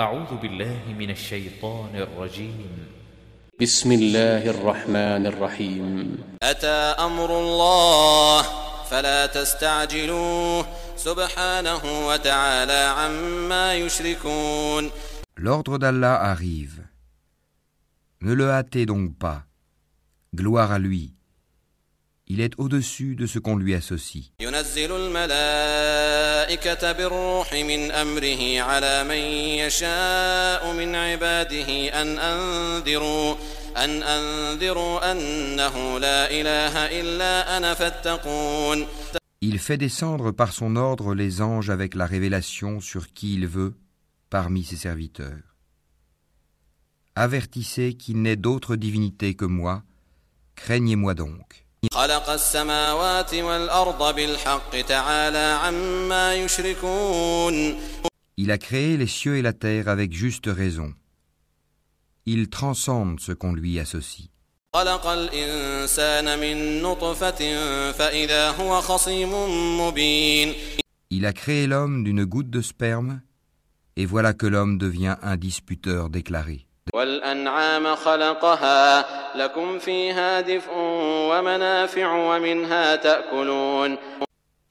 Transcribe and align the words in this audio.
أعوذ 0.00 0.36
بالله 0.42 0.92
من 0.98 1.10
الشيطان 1.10 1.96
الرجيم 1.96 2.68
بسم 3.60 3.92
الله 3.92 4.50
الرحمن 4.50 5.26
الرحيم 5.26 6.18
أتى 6.42 6.78
أمر 7.00 7.30
الله 7.40 8.42
فلا 8.90 9.26
تستعجلوه 9.26 10.66
سبحانه 10.96 11.80
وتعالى 12.08 12.80
عما 12.98 13.74
يشركون 13.74 14.90
L'ordre 15.38 15.78
d'Allah 15.78 16.20
arrive. 16.20 16.84
Ne 18.20 18.34
le 18.34 18.50
hâtez 18.50 18.84
donc 18.84 19.16
pas. 19.16 19.46
Gloire 20.34 20.72
à 20.72 20.78
lui. 20.78 21.15
il 22.28 22.40
est 22.40 22.58
au-dessus 22.58 23.14
de 23.14 23.26
ce 23.26 23.38
qu'on 23.38 23.56
lui 23.56 23.74
associe. 23.74 24.24
Il 39.40 39.58
fait 39.58 39.76
descendre 39.76 40.32
par 40.32 40.52
son 40.52 40.76
ordre 40.76 41.14
les 41.14 41.42
anges 41.42 41.70
avec 41.70 41.94
la 41.94 42.06
révélation 42.06 42.80
sur 42.80 43.12
qui 43.12 43.34
il 43.34 43.46
veut 43.46 43.74
parmi 44.30 44.64
ses 44.64 44.76
serviteurs. 44.76 45.56
Avertissez 47.14 47.94
qu'il 47.94 48.20
n'est 48.20 48.36
d'autre 48.36 48.76
divinité 48.76 49.34
que 49.34 49.44
moi, 49.44 49.84
craignez-moi 50.56 51.14
donc. 51.14 51.65
خلق 51.93 52.29
السماوات 52.29 53.33
والأرض 53.33 54.15
بالحق 54.15 54.81
تعالى 54.81 55.59
عما 55.63 56.35
يشركون 56.35 57.75
Il 58.37 58.49
a 58.51 58.57
créé 58.57 58.97
les 58.97 59.07
cieux 59.07 59.37
et 59.37 59.41
la 59.41 59.53
terre 59.53 59.87
avec 59.87 60.13
juste 60.13 60.47
raison. 60.47 60.93
Il 62.25 62.49
transcende 62.49 63.19
ce 63.19 63.31
qu'on 63.31 63.53
lui 63.53 63.79
associe. 63.79 64.29
خلق 64.75 65.07
الإنسان 65.07 66.39
من 66.39 66.81
نطفة 66.81 67.41
فإذا 67.91 68.49
هو 68.51 68.81
خصيم 68.81 69.29
مبين 69.81 70.53
Il 71.11 71.25
a 71.25 71.33
créé 71.33 71.67
l'homme 71.67 72.03
d'une 72.03 72.23
goutte 72.23 72.49
de 72.49 72.61
sperme, 72.61 73.21
et 73.97 74.05
voilà 74.05 74.33
que 74.33 74.47
l'homme 74.47 74.77
devient 74.77 75.17
un 75.21 75.35
disputeur 75.35 76.09
déclaré. 76.09 76.64
والأنعام 76.93 77.95
خلقها 77.95 79.05
لكم 79.37 79.79
فيها 79.79 80.41
دفء 80.41 80.71
ومنافع 81.31 82.11
ومنها 82.11 82.95
تأكلون 82.95 83.97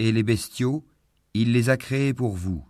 Et 0.00 0.12
les 0.12 0.22
bestiaux, 0.22 0.82
il 1.34 1.52
les 1.52 1.68
a 1.68 1.76
créés 1.76 2.14
pour 2.14 2.34
vous. 2.34 2.64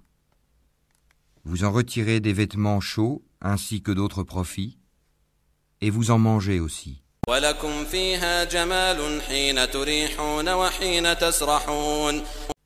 Vous 1.45 1.64
en 1.64 1.70
retirez 1.70 2.20
des 2.20 2.33
vêtements 2.33 2.81
chauds 2.81 3.23
ainsi 3.41 3.83
que 3.83 3.92
d'autres 3.92 4.25
profits, 4.25 4.78
et 5.81 5.91
vous 5.91 6.11
en 6.11 6.19
mangez 6.19 6.61
aussi. 6.61 7.03
ولكم 7.28 7.84
فيها 7.84 8.45
جمال 8.45 9.23
حين 9.23 9.70
تريحون 9.70 10.48
وحين 10.48 11.19
تسرحون 11.19 12.23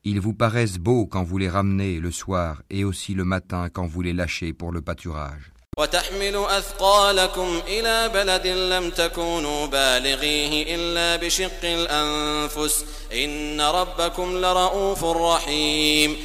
Ils 0.06 0.20
vous 0.20 0.34
paraissent 0.34 0.78
beaux 0.78 1.06
quand 1.06 1.22
vous 1.24 1.38
les 1.38 1.48
ramenez 1.48 1.98
le 1.98 2.10
soir 2.10 2.62
et 2.70 2.84
aussi 2.84 3.14
le 3.14 3.24
matin 3.24 3.68
quand 3.70 3.86
vous 3.86 4.02
les 4.02 4.12
lâchez 4.12 4.52
pour 4.52 4.70
le 4.72 4.82
pâturage. 4.82 5.52
وتحمل 5.78 6.36
أثقالكم 6.36 7.60
إلى 7.66 8.08
بلد 8.08 8.46
لم 8.46 8.90
تكونوا 8.90 9.66
بالغيه 9.66 10.74
إلا 10.74 11.16
بشق 11.16 11.64
الأنفس 11.64 12.84
إن 13.12 13.60
ربكم 13.60 14.36
لرؤوف 14.36 15.04
رحيم 15.04 16.16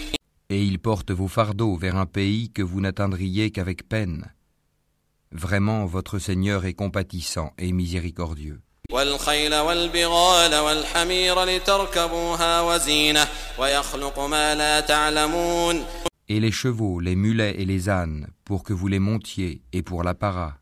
Et 0.52 0.64
ils 0.64 0.80
portent 0.80 1.12
vos 1.12 1.28
fardeaux 1.28 1.76
vers 1.76 1.96
un 1.96 2.08
pays 2.08 2.50
que 2.50 2.64
vous 2.64 2.82
n'atteindriez 2.82 3.52
qu'avec 3.52 3.88
peine. 3.88 4.26
Vraiment, 5.32 5.86
votre 5.86 6.18
Seigneur 6.18 6.66
est 6.66 6.74
compatissant 6.74 7.52
et 7.60 7.72
miséricordieux. 7.72 8.60
والخيل 8.92 9.56
والبغال 9.56 10.56
والحمير 10.56 11.44
لتركبوها 11.44 12.62
وزينة 12.62 13.28
ويخلق 13.60 14.20
ما 14.20 14.56
لا 14.56 14.80
تعلمون 14.80 15.86
Et 16.28 16.40
les 16.40 16.52
chevaux, 16.52 17.00
les 17.00 17.16
mulets 17.16 17.56
et 17.60 17.66
les 17.66 17.90
ânes, 17.90 18.28
pour 18.46 18.64
que 18.64 18.74
vous 18.74 18.88
les 18.88 19.00
montiez, 19.00 19.64
et 19.74 19.82
pour 19.82 20.04
l'apparat. 20.04 20.58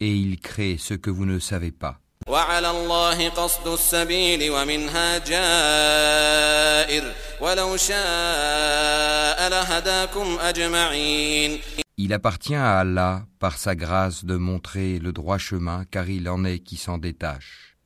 Et 0.00 0.14
il 0.14 0.40
crée 0.40 0.76
ce 0.78 0.94
que 0.94 1.10
vous 1.10 1.26
ne 1.26 1.38
savez 1.38 1.70
pas. 1.70 2.02
وعلى 2.28 2.70
الله 2.70 3.28
قصد 3.28 3.66
السبيل 3.66 4.50
ومنها 4.50 5.18
جائر 5.18 7.12
ولو 7.40 7.76
شاء 7.76 9.48
لهداكم 9.48 10.38
أجمعين 10.40 11.60
Il 11.98 12.12
appartient 12.14 12.54
à 12.54 12.80
Allah, 12.80 13.26
par 13.38 13.58
sa 13.58 13.74
grâce, 13.74 14.24
de 14.24 14.36
montrer 14.36 14.98
le 14.98 15.12
droit 15.12 15.38
chemin, 15.38 15.84
car 15.84 16.08
il 16.08 16.28
en 16.28 16.42
est 16.44 16.60
qui 16.60 16.76
s'en 16.76 16.98
détache. 16.98 17.76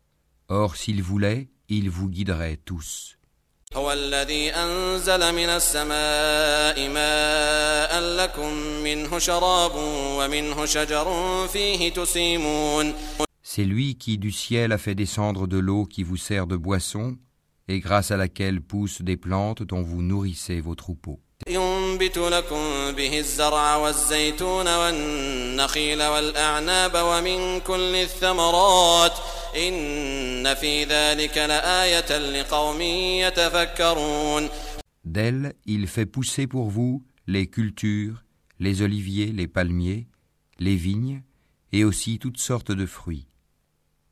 Or, 0.49 0.77
s'il 0.77 1.03
voulait, 1.03 1.51
il 1.69 1.91
vous 1.91 2.09
guiderait 2.09 2.57
tous. 2.65 3.19
هو 3.77 3.93
الذي 3.93 4.51
أنزل 4.51 5.35
من 5.35 5.49
السماء 5.49 6.89
ماء 6.89 8.01
لكم 8.01 8.53
منه 8.85 9.19
شراب 9.19 9.73
ومنه 10.19 10.67
شجر 10.67 11.07
فيه 11.49 11.93
تسيمون 11.93 12.95
C'est 13.43 13.65
lui 13.65 13.95
qui 13.95 14.19
du 14.19 14.33
ciel 14.33 14.73
a 14.73 14.79
fait 14.79 14.95
descendre 14.95 15.47
de 15.47 15.59
l'eau 15.59 15.87
qui 15.87 16.03
vous 16.03 16.17
sert 16.17 16.47
de 16.47 16.57
boisson, 16.57 17.17
et 17.69 17.81
grâce 17.81 18.11
à 18.11 18.17
laquelle 18.17 18.61
poussent 18.61 19.03
des 19.03 19.17
plantes 19.17 19.63
dont 19.63 19.83
vous 19.83 20.03
nourrissez 20.03 20.61
vos 20.61 20.75
troupeaux. 20.75 21.21
ينبت 21.49 22.19
لكم 22.19 22.93
به 22.93 23.19
الزرع 23.19 23.77
والزيتون 23.77 24.77
والنخيل 24.77 26.03
والأعناب 26.03 26.93
ومن 26.95 27.61
كل 27.61 27.95
الثمرات 27.95 29.13
D'elle, 35.04 35.54
il 35.66 35.88
fait 35.88 36.06
pousser 36.06 36.48
pour 36.48 36.70
vous 36.70 37.04
les 37.28 37.48
cultures, 37.48 38.24
les 38.60 38.82
oliviers, 38.82 39.32
les 39.34 39.48
palmiers, 39.48 40.08
les 40.60 40.76
vignes, 40.76 41.24
et 41.74 41.84
aussi 41.84 42.18
toutes 42.20 42.38
sortes 42.38 42.72
de 42.72 42.86
fruits. 42.86 43.28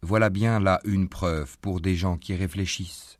Voilà 0.01 0.29
bien 0.29 0.59
là 0.59 0.79
une 0.85 1.09
preuve 1.09 1.57
pour 1.59 1.81
des 1.81 1.95
gens 1.95 2.17
qui 2.17 2.33
réfléchissent. 2.35 3.19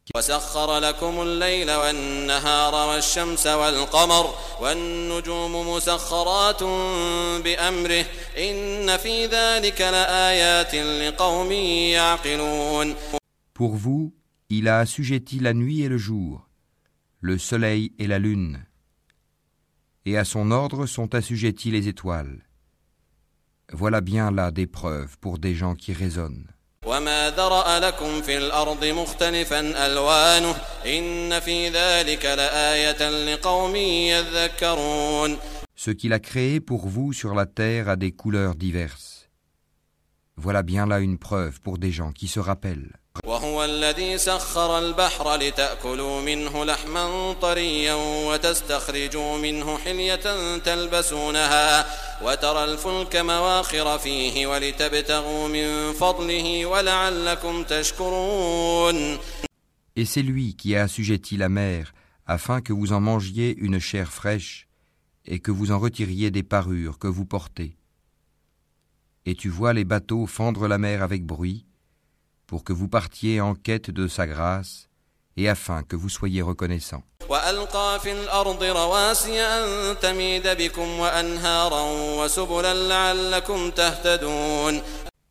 Pour 13.53 13.75
vous, 13.75 14.13
il 14.49 14.67
a 14.67 14.79
assujetti 14.79 15.39
la 15.39 15.53
nuit 15.53 15.81
et 15.81 15.89
le 15.89 15.97
jour, 15.97 16.47
le 17.19 17.37
soleil 17.37 17.93
et 17.99 18.07
la 18.07 18.17
lune, 18.17 18.65
et 20.05 20.17
à 20.17 20.25
son 20.25 20.49
ordre 20.49 20.87
sont 20.87 21.13
assujettis 21.13 21.69
les 21.71 21.87
étoiles. 21.87 22.47
Voilà 23.71 24.01
bien 24.01 24.31
là 24.31 24.49
des 24.49 24.65
preuves 24.65 25.19
pour 25.19 25.37
des 25.37 25.53
gens 25.53 25.75
qui 25.75 25.93
raisonnent. 25.93 26.47
وما 26.86 27.30
ذرأ 27.30 27.80
لكم 27.80 28.22
في 28.22 28.36
الأرض 28.36 28.84
مختلفا 28.84 29.86
ألوانه 29.86 30.54
إن 30.86 31.40
في 31.40 31.68
ذلك 31.68 32.24
لآية 32.24 33.32
لقوم 33.34 33.76
يذكرون 33.76 35.38
Ce 35.76 35.90
qu'il 35.90 36.12
a 36.12 36.20
créé 36.20 36.60
pour 36.60 36.86
vous 36.86 37.12
sur 37.12 37.34
la 37.34 37.46
terre 37.46 37.88
a 37.88 37.96
des 37.96 38.12
couleurs 38.12 38.54
diverses. 38.54 39.28
Voilà 40.36 40.62
bien 40.62 40.86
là 40.86 41.00
une 41.00 41.18
preuve 41.18 41.60
pour 41.60 41.78
des 41.78 41.90
gens 41.90 42.12
qui 42.12 42.28
se 42.28 42.40
rappellent. 42.40 42.92
وهو 43.24 43.64
الذي 43.64 44.18
سخر 44.18 44.78
البحر 44.78 45.36
لتأكلوا 45.36 46.20
منه 46.20 46.64
لحما 46.64 47.32
طريا 47.32 47.94
وتستخرجوا 48.28 49.38
منه 49.38 49.78
حلية 49.78 50.58
تلبسونها 50.58 51.86
وترى 52.22 52.64
الفلك 52.64 53.16
مواخر 53.16 53.98
فيه 53.98 54.46
ولتبتغوا 54.46 55.48
من 55.48 55.92
فضله 55.92 56.66
ولعلكم 56.66 57.62
تشكرون 57.62 59.18
Et 59.96 60.04
c'est 60.04 60.22
lui 60.22 60.56
qui 60.56 60.74
a 60.74 60.82
assujetti 60.82 61.36
la 61.36 61.48
mer 61.48 61.94
afin 62.26 62.60
que 62.60 62.72
vous 62.72 62.92
en 62.92 63.00
mangiez 63.00 63.56
une 63.58 63.78
chair 63.78 64.12
fraîche 64.12 64.66
et 65.24 65.38
que 65.38 65.52
vous 65.52 65.70
en 65.70 65.78
retiriez 65.78 66.32
des 66.32 66.42
parures 66.42 66.98
que 66.98 67.06
vous 67.06 67.24
portez. 67.24 67.76
Et 69.24 69.36
tu 69.36 69.48
vois 69.48 69.72
les 69.72 69.84
bateaux 69.84 70.26
fendre 70.26 70.66
la 70.66 70.78
mer 70.78 71.02
avec 71.02 71.24
bruit 71.24 71.64
pour 72.49 72.63
que 72.63 72.73
vous 72.73 72.87
partiez 72.87 73.41
en 73.41 73.53
quête 73.53 73.91
de 73.91 74.07
sa 74.07 74.25
grâce 74.25 74.89
et 75.37 75.47
afin 75.47 75.83
que 75.83 75.95
vous 75.95 76.09
soyez 76.09 76.41
reconnaissants. 76.41 77.03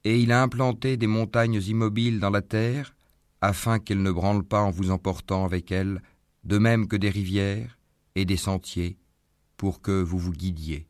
Et 0.04 0.16
il 0.20 0.30
a 0.30 0.42
implanté 0.42 0.96
des 0.96 1.08
montagnes 1.08 1.60
immobiles 1.60 2.20
dans 2.20 2.30
la 2.30 2.40
terre, 2.40 2.94
afin 3.40 3.80
qu'elles 3.80 4.02
ne 4.02 4.12
branlent 4.12 4.44
pas 4.44 4.60
en 4.60 4.70
vous 4.70 4.92
emportant 4.92 5.44
avec 5.44 5.72
elles, 5.72 6.00
de 6.44 6.58
même 6.58 6.86
que 6.86 6.94
des 6.94 7.10
rivières 7.10 7.78
et 8.14 8.26
des 8.26 8.36
sentiers, 8.36 8.96
pour 9.56 9.82
que 9.82 10.00
vous 10.00 10.18
vous 10.18 10.32
guidiez 10.32 10.86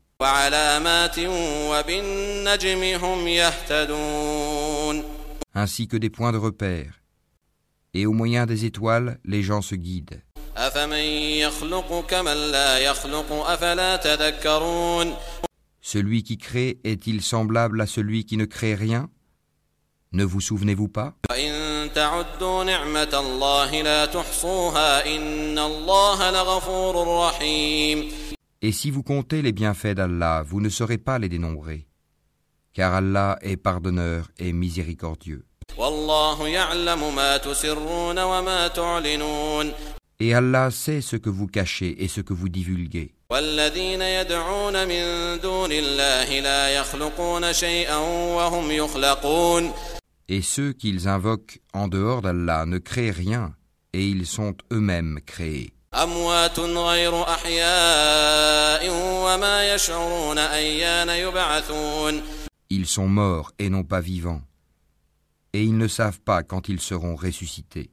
ainsi 5.53 5.87
que 5.87 5.97
des 5.97 6.09
points 6.09 6.31
de 6.31 6.37
repère. 6.37 7.01
Et 7.93 8.05
au 8.05 8.13
moyen 8.13 8.45
des 8.45 8.65
étoiles, 8.65 9.19
les 9.25 9.41
gens 9.41 9.61
se 9.61 9.75
guident. 9.75 10.21
Celui 15.81 16.23
qui 16.23 16.37
crée 16.37 16.79
est-il 16.83 17.21
semblable 17.21 17.81
à 17.81 17.87
celui 17.87 18.25
qui 18.25 18.37
ne 18.37 18.45
crée 18.45 18.75
rien? 18.75 19.09
Ne 20.11 20.23
vous 20.23 20.41
souvenez-vous 20.41 20.87
pas? 20.87 21.15
Et 28.61 28.71
si 28.71 28.91
vous 28.91 29.03
comptez 29.03 29.41
les 29.41 29.51
bienfaits 29.51 29.95
d'Allah, 29.95 30.43
vous 30.45 30.61
ne 30.61 30.69
saurez 30.69 30.97
pas 30.97 31.19
les 31.19 31.29
dénombrer 31.29 31.88
car 32.79 32.93
Allah 32.93 33.37
est 33.41 33.57
pardonneur 33.57 34.29
et 34.39 34.53
miséricordieux. 34.53 35.43
Et 40.21 40.33
Allah 40.33 40.71
sait 40.71 41.01
ce 41.01 41.17
que 41.17 41.29
vous 41.29 41.47
cachez 41.47 42.01
et 42.01 42.07
ce 42.07 42.21
que 42.21 42.31
vous 42.31 42.47
divulguez. 42.47 43.11
Et 50.29 50.41
ceux 50.41 50.71
qu'ils 50.71 51.07
invoquent 51.09 51.59
en 51.73 51.89
dehors 51.89 52.21
d'Allah 52.21 52.65
ne 52.65 52.77
créent 52.77 53.11
rien, 53.11 53.55
et 53.91 54.07
ils 54.07 54.25
sont 54.25 54.55
eux-mêmes 54.71 55.19
créés. 55.25 55.73
Ils 62.71 62.85
sont 62.85 63.07
morts 63.07 63.51
et 63.57 63.71
non 63.71 63.83
pas 63.83 63.99
vivants. 63.99 64.43
Et 65.53 65.63
ils 65.63 65.75
ne 65.75 65.87
savent 65.87 66.19
pas 66.19 66.43
quand 66.43 66.69
ils 66.69 66.79
seront 66.79 67.15
ressuscités. 67.15 67.89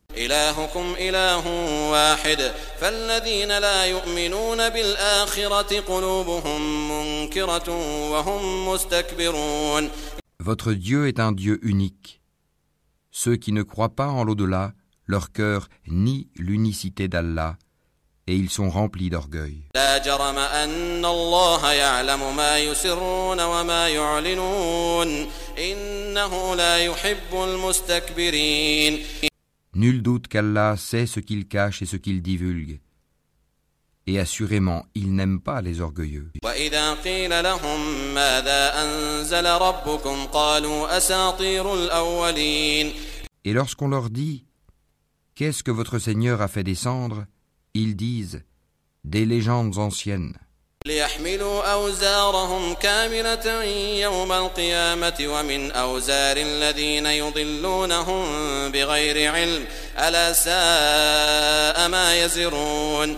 Votre 10.41 10.73
Dieu 10.75 11.09
est 11.09 11.21
un 11.21 11.33
Dieu 11.33 11.59
unique. 11.63 12.21
Ceux 13.11 13.37
qui 13.37 13.53
ne 13.53 13.63
croient 13.63 13.97
pas 13.97 14.09
en 14.09 14.25
l'au-delà, 14.25 14.75
leur 15.07 15.33
cœur 15.33 15.71
nie 15.87 16.29
l'unicité 16.37 17.09
d'Allah 17.09 17.57
et 18.27 18.37
ils 18.37 18.51
sont 18.51 18.71
remplis 18.71 19.11
d'orgueil. 19.11 19.63
Nul 29.75 30.03
doute 30.03 30.29
qu'Allah 30.29 30.77
sait 30.77 31.07
ce 31.07 31.21
qu'il 31.21 31.47
cache 31.47 31.83
et 31.83 31.87
ce 31.87 31.97
qu'il 31.97 32.23
divulgue. 32.23 32.81
Et 34.09 34.21
assurément, 34.21 34.87
il 34.95 35.15
n'aime 35.15 35.41
pas 35.41 35.61
les 35.61 35.81
orgueilleux. 35.81 36.31
Et 43.45 43.53
lorsqu'on 43.53 43.89
leur 43.89 44.11
dit 44.11 44.45
Qu'est-ce 45.35 45.63
que 45.63 45.71
votre 45.71 45.99
Seigneur 45.99 46.41
a 46.41 46.49
fait 46.49 46.65
descendre? 46.65 47.27
ils 47.76 47.96
disent 47.96 48.44
Des 49.04 49.26
légendes 49.26 49.78
anciennes, 49.78 50.38
ليحملوا 50.86 51.74
أوزارهم 51.74 52.74
كاملة 52.74 53.64
يوم 54.02 54.32
القيامة 54.32 55.18
ومن 55.22 55.72
أوزار 55.72 56.38
الذين 56.38 57.06
يضلونهم 57.06 58.24
بغير 58.72 59.32
علم 59.32 59.66
ألا 60.00 60.34
ساء 60.34 61.90
ما 61.90 62.24
يزرون 62.24 63.18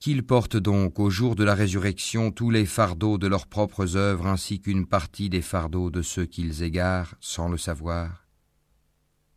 qu'ils 0.00 0.26
portent 0.26 0.58
donc 0.58 1.00
au 1.00 1.08
jour 1.08 1.34
de 1.34 1.44
la 1.44 1.54
résurrection 1.54 2.30
tous 2.30 2.50
les 2.50 2.66
fardeaux 2.66 3.16
de 3.16 3.26
leurs 3.26 3.46
propres 3.46 3.96
œuvres 3.96 4.26
ainsi 4.26 4.60
qu'une 4.60 4.84
partie 4.84 5.30
des 5.30 5.40
fardeaux 5.40 5.90
de 5.90 6.02
ceux 6.02 6.26
qu'ils 6.26 6.62
égarent 6.62 7.14
sans 7.20 7.48
le 7.48 7.56
savoir. 7.56 8.26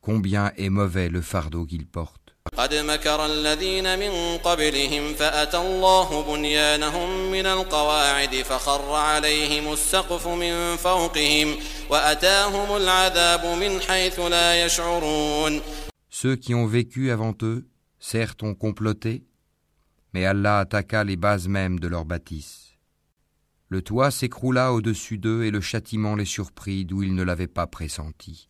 Combien 0.02 0.52
est 0.58 0.70
mauvais 0.70 1.08
le 1.08 1.22
fardeau 1.22 1.66
qu'ils 1.66 1.88
portent. 1.88 2.21
قد 2.58 2.74
مكر 2.74 3.26
الذين 3.26 4.00
من 4.00 4.38
قبلهم 4.38 5.14
فأتى 5.14 5.58
الله 5.58 6.36
بنيانهم 6.36 7.32
من 7.32 7.46
القواعد 7.46 8.36
فخر 8.36 8.94
عليهم 8.96 9.74
السقف 9.74 10.28
من 10.28 10.76
فوقهم 10.76 11.56
وأتاهم 11.90 12.78
العذاب 12.78 13.46
من 13.46 13.82
حيث 13.82 14.20
لا 14.20 14.66
يشعرون 14.66 15.62
Ceux 16.10 16.36
qui 16.36 16.56
ont 16.56 16.66
vécu 16.66 17.12
avant 17.12 17.36
eux, 17.44 17.68
certes 18.00 18.42
ont 18.42 18.56
comploté, 18.56 19.24
mais 20.14 20.26
Allah 20.26 20.60
attaqua 20.60 21.04
les 21.04 21.16
bases 21.16 21.48
mêmes 21.48 21.80
de 21.80 21.88
leur 21.88 22.06
bâtisse. 22.06 22.68
Le 23.70 23.82
toit 23.82 24.10
s'écroula 24.10 24.74
au-dessus 24.74 25.18
d'eux 25.20 25.44
et 25.44 25.52
le 25.52 25.62
châtiment 25.62 26.16
les 26.16 26.26
surprit 26.26 26.86
d'où 26.86 27.04
ils 27.04 27.14
ne 27.14 27.22
l'avaient 27.22 27.48
pas 27.48 27.68
pressenti. 27.68 28.50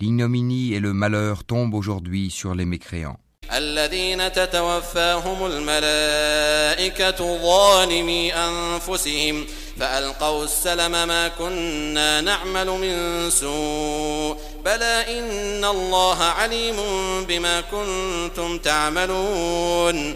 L'ignominie 0.00 0.74
et 0.74 0.80
le 0.80 0.92
malheur 0.92 1.44
tombent 1.44 1.74
aujourd'hui 1.74 2.30
sur 2.30 2.54
les 2.54 2.64
mécréants. 2.64 3.18
الذين 3.52 4.32
تتوفاهم 4.32 5.46
الملائكة 5.46 7.42
ظالمي 7.42 8.34
أنفسهم 8.34 9.44
فألقوا 9.78 10.44
السلم 10.44 10.92
ما 10.92 11.28
كنا 11.28 12.20
نعمل 12.20 12.66
من 12.66 13.30
سوء 13.30 14.36
بلى 14.64 15.18
إن 15.18 15.64
الله 15.64 16.22
عليم 16.22 16.76
بما 17.28 17.60
كنتم 17.60 18.58
تعملون 18.58 20.14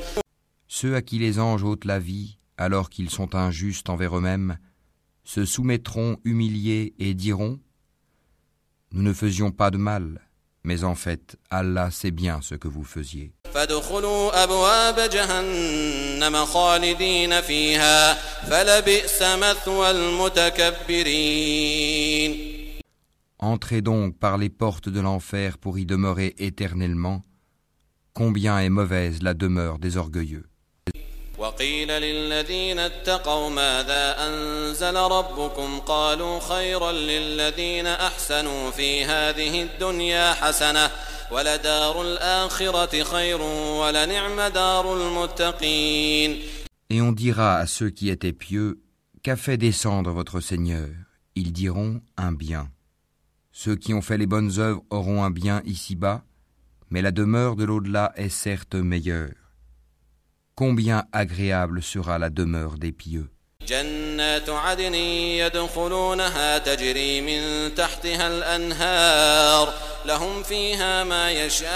Ceux 0.69 0.95
à 0.95 1.01
qui 1.01 1.19
les 1.19 1.39
anges 1.39 1.65
ôtent 1.65 1.87
la 1.87 1.99
vie, 1.99 2.39
alors 2.59 2.91
qu'ils 2.91 3.11
sont 3.11 3.35
injustes 3.35 3.89
envers 3.89 4.19
eux-mêmes, 4.19 4.59
se 5.25 5.45
soumettront 5.45 6.19
humiliés 6.25 6.95
et 6.99 7.15
diront 7.15 7.59
nous 8.92 9.04
ne 9.04 9.14
faisions 9.14 9.52
pas 9.52 9.72
de 9.72 9.78
mal. 9.78 10.22
Mais 10.64 10.84
en 10.84 10.94
fait, 10.94 11.38
Allah 11.50 11.90
sait 11.90 12.12
bien 12.12 12.40
ce 12.42 12.54
que 12.56 12.68
vous 12.68 12.84
faisiez. 12.84 13.34
Entrez 23.40 23.82
donc 23.82 24.20
par 24.20 24.38
les 24.38 24.50
portes 24.50 24.90
de 24.90 25.00
l'enfer 25.00 25.58
pour 25.58 25.80
y 25.80 25.86
demeurer 25.86 26.36
éternellement. 26.38 27.24
Combien 28.14 28.60
est 28.60 28.70
mauvaise 28.70 29.24
la 29.24 29.34
demeure 29.34 29.80
des 29.80 29.98
orgueilleux. 29.98 30.51
وقيل 31.41 31.89
للذين 31.89 32.79
اتقوا 32.79 33.51
ماذا 33.51 34.17
أنزل 34.27 34.97
ربكم 34.97 35.79
قالوا 35.79 36.41
خيرا 36.41 36.93
للذين 36.93 37.87
أحسنوا 37.87 38.71
في 38.71 39.05
هذه 39.05 39.63
الدنيا 39.63 40.33
حسنة 40.35 40.91
ولدار 41.31 42.03
الآخرة 42.03 43.03
خير 43.03 43.43
ولنعم 43.81 44.41
دار 44.41 44.97
المتقين 44.97 46.39
Et 46.89 47.01
on 47.03 47.11
dira 47.11 47.57
à 47.57 47.67
ceux 47.67 47.91
qui 47.91 48.11
étaient 48.11 48.33
pieux, 48.33 48.79
Qu'a 49.23 49.35
fait 49.35 49.57
descendre 49.57 50.13
votre 50.13 50.39
Seigneur 50.39 50.89
Ils 51.35 51.53
diront 51.53 52.01
un 52.17 52.31
bien. 52.31 52.71
Ceux 53.51 53.75
qui 53.75 53.93
ont 53.93 54.03
fait 54.03 54.19
les 54.19 54.27
bonnes 54.27 54.61
œuvres 54.61 54.85
auront 54.91 55.25
un 55.25 55.31
bien 55.31 55.63
ici-bas, 55.65 56.23
mais 56.91 57.03
la 57.03 57.11
demeure 57.11 57.57
de 57.57 57.65
l'au-delà 57.65 58.13
est 58.15 58.29
certes 58.29 58.77
meilleure. 58.77 59.40
Combien 60.55 61.05
agréable 61.13 61.83
sera 61.83 62.19
la 62.19 62.31
demeure 62.31 62.79
des 62.79 62.93
pieux. 62.93 63.29
جنات 63.67 64.49
عدن 64.51 64.95
يدخلونها 64.95 66.59
تجري 66.59 67.21
من 67.21 67.75
تحتها 67.75 68.29
الأنهار 68.29 69.75
لهم 70.07 70.43
فيها 70.43 71.05
ما 71.05 71.33
يشاءون 71.33 71.67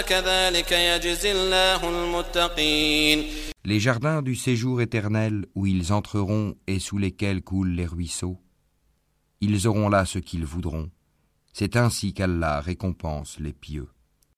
كذلك 0.00 0.72
يجزي 0.72 1.32
الله 1.32 1.88
المتقين 1.90 3.24
Les 3.62 3.78
jardins 3.78 4.22
du 4.22 4.34
séjour 4.36 4.80
éternel 4.80 5.44
où 5.54 5.66
ils 5.66 5.92
entreront 5.92 6.56
et 6.66 6.78
sous 6.78 6.96
lesquels 6.98 7.42
coulent 7.42 7.74
les 7.74 7.84
ruisseaux, 7.86 8.38
ils 9.42 9.68
auront 9.68 9.90
là 9.90 10.06
ce 10.06 10.18
qu'ils 10.18 10.46
voudront. 10.46 10.90
C'est 11.52 11.76
ainsi 11.76 12.14
qu'Allah 12.14 12.60
récompense 12.60 13.38
les 13.38 13.52
pieux. 13.52 13.88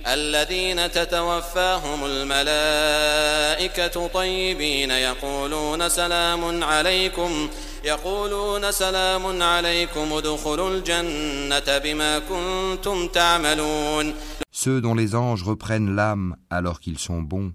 الذين 0.07 0.91
تتوفاهم 0.91 2.05
الملائكة 2.05 4.07
طيبين 4.07 4.91
يقولون 4.91 5.89
سلام 5.89 6.65
عليكم 6.65 7.49
يقولون 7.85 8.73
سلام 8.73 9.43
عليكم 9.43 10.13
ادخلوا 10.13 10.71
الجنة 10.71 11.79
بما 11.79 12.19
كنتم 12.19 13.09
تعملون 13.09 14.15
Ceux 14.55 14.81
dont 14.81 14.95
les 14.95 15.15
anges 15.15 15.43
reprennent 15.43 15.95
l'âme 15.95 16.37
alors 16.51 16.81
qu'ils 16.81 16.99
sont 16.99 17.23
bons, 17.23 17.53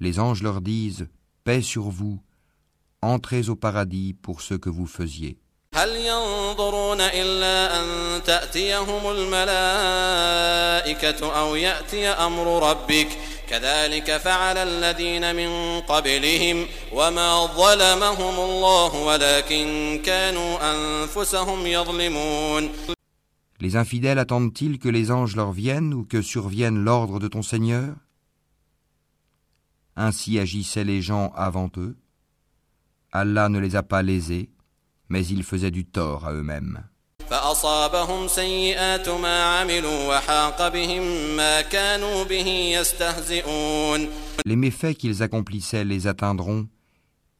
les 0.00 0.20
anges 0.20 0.42
leur 0.42 0.60
disent 0.60 1.08
Paix 1.44 1.62
sur 1.62 1.90
vous, 1.90 2.20
entrez 3.02 3.48
au 3.48 3.56
paradis 3.56 4.14
pour 4.14 4.40
ce 4.40 4.54
que 4.54 4.70
vous 4.70 4.86
faisiez. 4.86 5.38
هل 5.74 5.96
ينظرون 5.96 7.00
إلا 7.00 7.80
أن 7.80 7.86
تأتيهم 8.24 9.10
الملائكة 9.10 10.40
أو 11.40 11.54
يأتي 11.54 12.08
أمر 12.08 12.70
ربك 12.70 13.08
كذلك 13.48 14.16
فعل 14.16 14.56
الذين 14.56 15.36
من 15.36 15.80
قبلهم 15.80 16.66
وما 16.92 17.46
ظلمهم 17.46 18.40
الله 18.40 18.94
ولكن 18.94 20.00
كانوا 20.04 20.58
أنفسهم 20.72 21.66
يظلمون 21.66 22.70
Les 23.60 23.74
infidèles 23.74 24.20
attendent-ils 24.20 24.78
que 24.78 24.88
les 24.88 25.10
anges 25.10 25.34
leur 25.34 25.50
viennent 25.50 25.92
ou 25.92 26.04
que 26.04 26.22
survienne 26.22 26.78
l'ordre 26.78 27.18
de 27.18 27.26
ton 27.26 27.42
Seigneur 27.42 27.92
Ainsi 29.96 30.38
agissaient 30.38 30.84
les 30.84 31.02
gens 31.02 31.32
avant 31.34 31.68
eux. 31.76 31.96
Allah 33.10 33.48
ne 33.48 33.58
les 33.58 33.74
a 33.74 33.82
pas 33.82 34.02
lésés, 34.02 34.48
mais 35.08 35.26
ils 35.26 35.42
faisaient 35.42 35.70
du 35.70 35.84
tort 35.84 36.26
à 36.26 36.32
eux-mêmes. 36.32 36.84
فأصابهم 37.30 38.28
سيئات 38.28 39.08
ما 39.08 39.42
عملوا 39.60 40.16
وحاق 40.16 40.68
بهم 40.68 41.02
ما 41.36 41.60
كانوا 41.60 42.24
به 42.24 42.46
يستهزئون 42.46 44.08
Les 44.46 44.56
méfaits 44.56 44.94
qu'ils 44.94 45.22
accomplissaient 45.22 45.84
les 45.84 46.06
atteindront, 46.06 46.66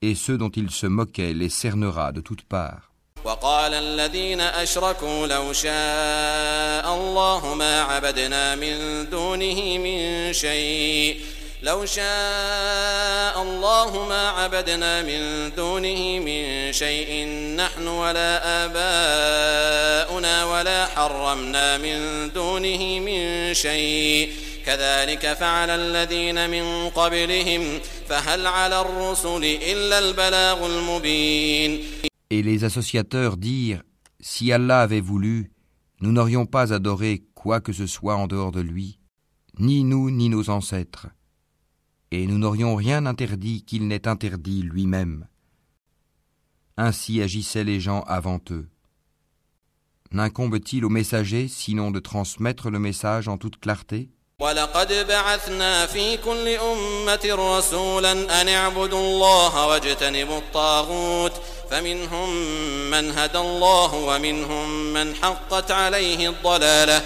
et 0.03 0.15
ceux 0.15 0.37
dont 0.37 0.51
ils 0.51 0.71
se 0.71 0.87
moquaient 0.87 1.33
les 1.33 1.49
cernera 1.49 2.13
de 2.13 2.21
toutes 2.21 2.43
parts. 2.43 2.89
وقال 3.25 3.75
الذين 3.75 4.41
أشركوا 4.41 5.27
لو 5.27 5.53
شاء 5.53 6.95
الله 6.95 7.55
ما 7.55 7.83
عبدنا 7.83 8.55
من 8.55 9.07
دونه 9.11 9.79
من 9.79 10.33
شيء 10.33 11.21
لو 11.64 11.86
شاء 11.86 13.42
الله 13.42 14.08
ما 14.08 14.30
عبدنا 14.30 15.02
من 15.02 15.52
دونه 15.56 16.20
من 16.20 16.72
شيء 16.74 17.28
نحن 17.56 17.88
ولا 17.88 18.32
آباؤنا 18.66 20.46
ولا 20.46 20.86
حرمنا 20.86 21.78
من 21.78 22.30
دونه 22.34 23.00
من 23.00 23.54
شيء 23.54 24.30
كذلك 24.66 25.34
فعل 25.34 25.70
الذين 25.70 26.50
من 26.50 26.90
قبلهم 26.90 27.80
فهل 28.10 28.48
على 28.48 28.82
الرسل 28.82 29.44
إلا 29.44 30.00
البلاغ 30.00 30.66
المبين 30.66 31.80
Et 32.30 32.42
les 32.42 32.66
associateurs 32.66 33.38
dirent 33.38 33.84
Si 34.20 34.52
Allah 34.52 34.82
avait 34.82 35.00
voulu, 35.00 35.52
nous 36.02 36.12
n'aurions 36.12 36.46
pas 36.46 36.74
adoré 36.74 37.24
quoi 37.36 37.62
que 37.62 37.72
ce 37.72 37.88
soit 37.88 38.16
en 38.16 38.28
dehors 38.28 38.52
de 38.52 38.60
lui, 38.62 39.00
ni 39.60 39.86
nous 39.86 40.12
ni 40.12 40.28
nos 40.30 40.50
ancêtres, 40.50 41.08
et 42.13 42.27
nous 42.27 42.39
n'aurions 42.39 42.75
rien 42.75 43.07
interdit 43.07 43.63
qu'il 43.65 43.87
n'ait 43.87 44.09
interdit 44.09 44.63
lui-même. 44.63 45.27
Ainsi 46.77 47.21
agissaient 47.21 47.65
les 47.65 47.81
gens 47.81 48.03
avant 48.03 48.41
eux. 48.51 48.69
N'incombe-t-il 50.13 50.85
au 50.85 50.89
messager 50.89 51.49
sinon 51.49 51.91
de 51.91 52.01
transmettre 52.01 52.71
le 52.71 52.79
message 52.79 53.29
en 53.29 53.37
toute 53.37 53.59
clarté 53.61 54.09
ولقد 54.41 55.07
بعثنا 55.09 55.87
في 55.87 56.17
كل 56.17 56.49
أمة 56.49 57.35
رسولا 57.59 58.13
أن 58.41 58.49
اعبدوا 58.49 58.99
الله 58.99 59.67
واجتنبوا 59.67 60.39
الطاغوت 60.39 61.33
فمنهم 61.71 62.31
من 62.91 63.11
هدى 63.11 63.39
الله 63.39 63.95
ومنهم 63.95 64.93
من 64.93 65.15
حقت 65.15 65.71
عليه 65.71 66.29
الضلالة 66.29 67.03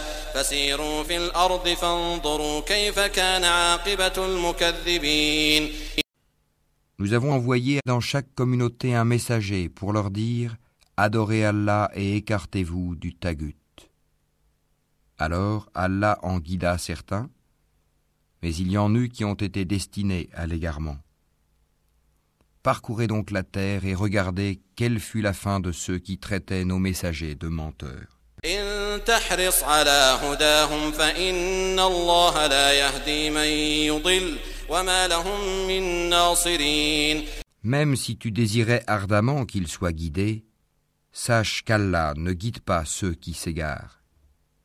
Nous 7.00 7.14
avons 7.14 7.32
envoyé 7.32 7.80
dans 7.88 8.00
chaque 8.00 8.36
communauté 8.36 8.94
un 8.94 9.04
messager 9.04 9.68
pour 9.68 9.94
leur 9.94 10.12
dire 10.12 10.58
Adorez 10.96 11.44
Allah 11.44 11.90
et 11.96 12.18
écartez-vous 12.18 12.96
du 12.96 13.16
tagut. 13.16 13.56
Alors 15.18 15.72
Allah 15.74 16.20
en 16.22 16.38
guida 16.38 16.78
certains, 16.78 17.32
mais 18.44 18.54
il 18.54 18.72
y 18.72 18.78
en 18.78 18.94
eut 18.94 19.10
qui 19.10 19.26
ont 19.26 19.34
été 19.34 19.66
destinés 19.66 20.30
à 20.34 20.46
l'égarement. 20.46 20.98
Parcourez 22.62 23.08
donc 23.08 23.32
la 23.32 23.42
terre 23.42 23.86
et 23.86 23.96
regardez 23.96 24.62
quelle 24.76 25.00
fut 25.00 25.22
la 25.22 25.34
fin 25.34 25.60
de 25.60 25.72
ceux 25.72 25.98
qui 25.98 26.20
traitaient 26.20 26.64
nos 26.64 26.78
messagers 26.78 27.34
de 27.34 27.48
menteurs. 27.48 28.17
إن 28.45 29.05
تحرص 29.05 29.63
على 29.63 30.19
هداهم 30.23 30.93
فإن 30.93 31.81
الله 31.81 32.47
لا 32.47 32.73
يهدي 32.73 33.31
من 33.31 33.47
يضل 33.87 34.39
وما 34.69 35.09
لهم 35.09 35.67
من 35.69 36.09
ناصرين 36.09 37.25
Même 37.65 37.95
si 37.95 38.17
tu 38.17 38.33
désirais 38.33 38.83
ardemment 38.89 39.47
qu'ils 39.47 39.69
soient 39.69 39.93
guidés, 39.93 40.45
sache 41.13 41.63
qu'Allah 41.63 42.15
ne 42.17 42.33
guide 42.33 42.59
pas 42.59 42.85
ceux 42.85 43.15
qui 43.15 43.35
s'égarent. 43.35 44.03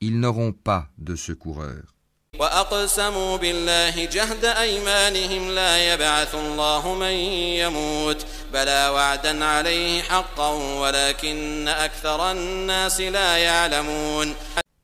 Ils 0.01 0.19
n'auront 0.19 0.51
pas 0.53 0.89
de 0.97 1.15
secoureurs. 1.15 1.90
وأقسموا 2.39 3.37
بالله 3.37 4.05
جهد 4.05 4.45
أيمانهم 4.45 5.49
لا 5.49 5.93
يبعث 5.93 6.35
الله 6.35 6.95
من 6.95 7.15
يموت 7.61 8.25
بلى 8.53 8.89
وعدا 8.93 9.45
عليه 9.45 10.01
حقا 10.01 10.49
ولكن 10.79 11.67
أكثر 11.67 12.31
الناس 12.31 13.01
لا 13.01 13.37
يعلمون 13.37 14.35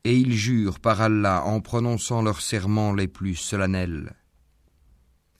Et 0.05 0.17
ils 0.17 0.36
jurent 0.36 0.79
par 0.79 1.00
Allah 1.01 1.43
en 1.46 1.62
prononçant 1.62 2.22
leurs 2.22 2.41
serments 2.41 2.93
les 2.93 3.08
plus 3.08 3.36
solennels. 3.36 4.12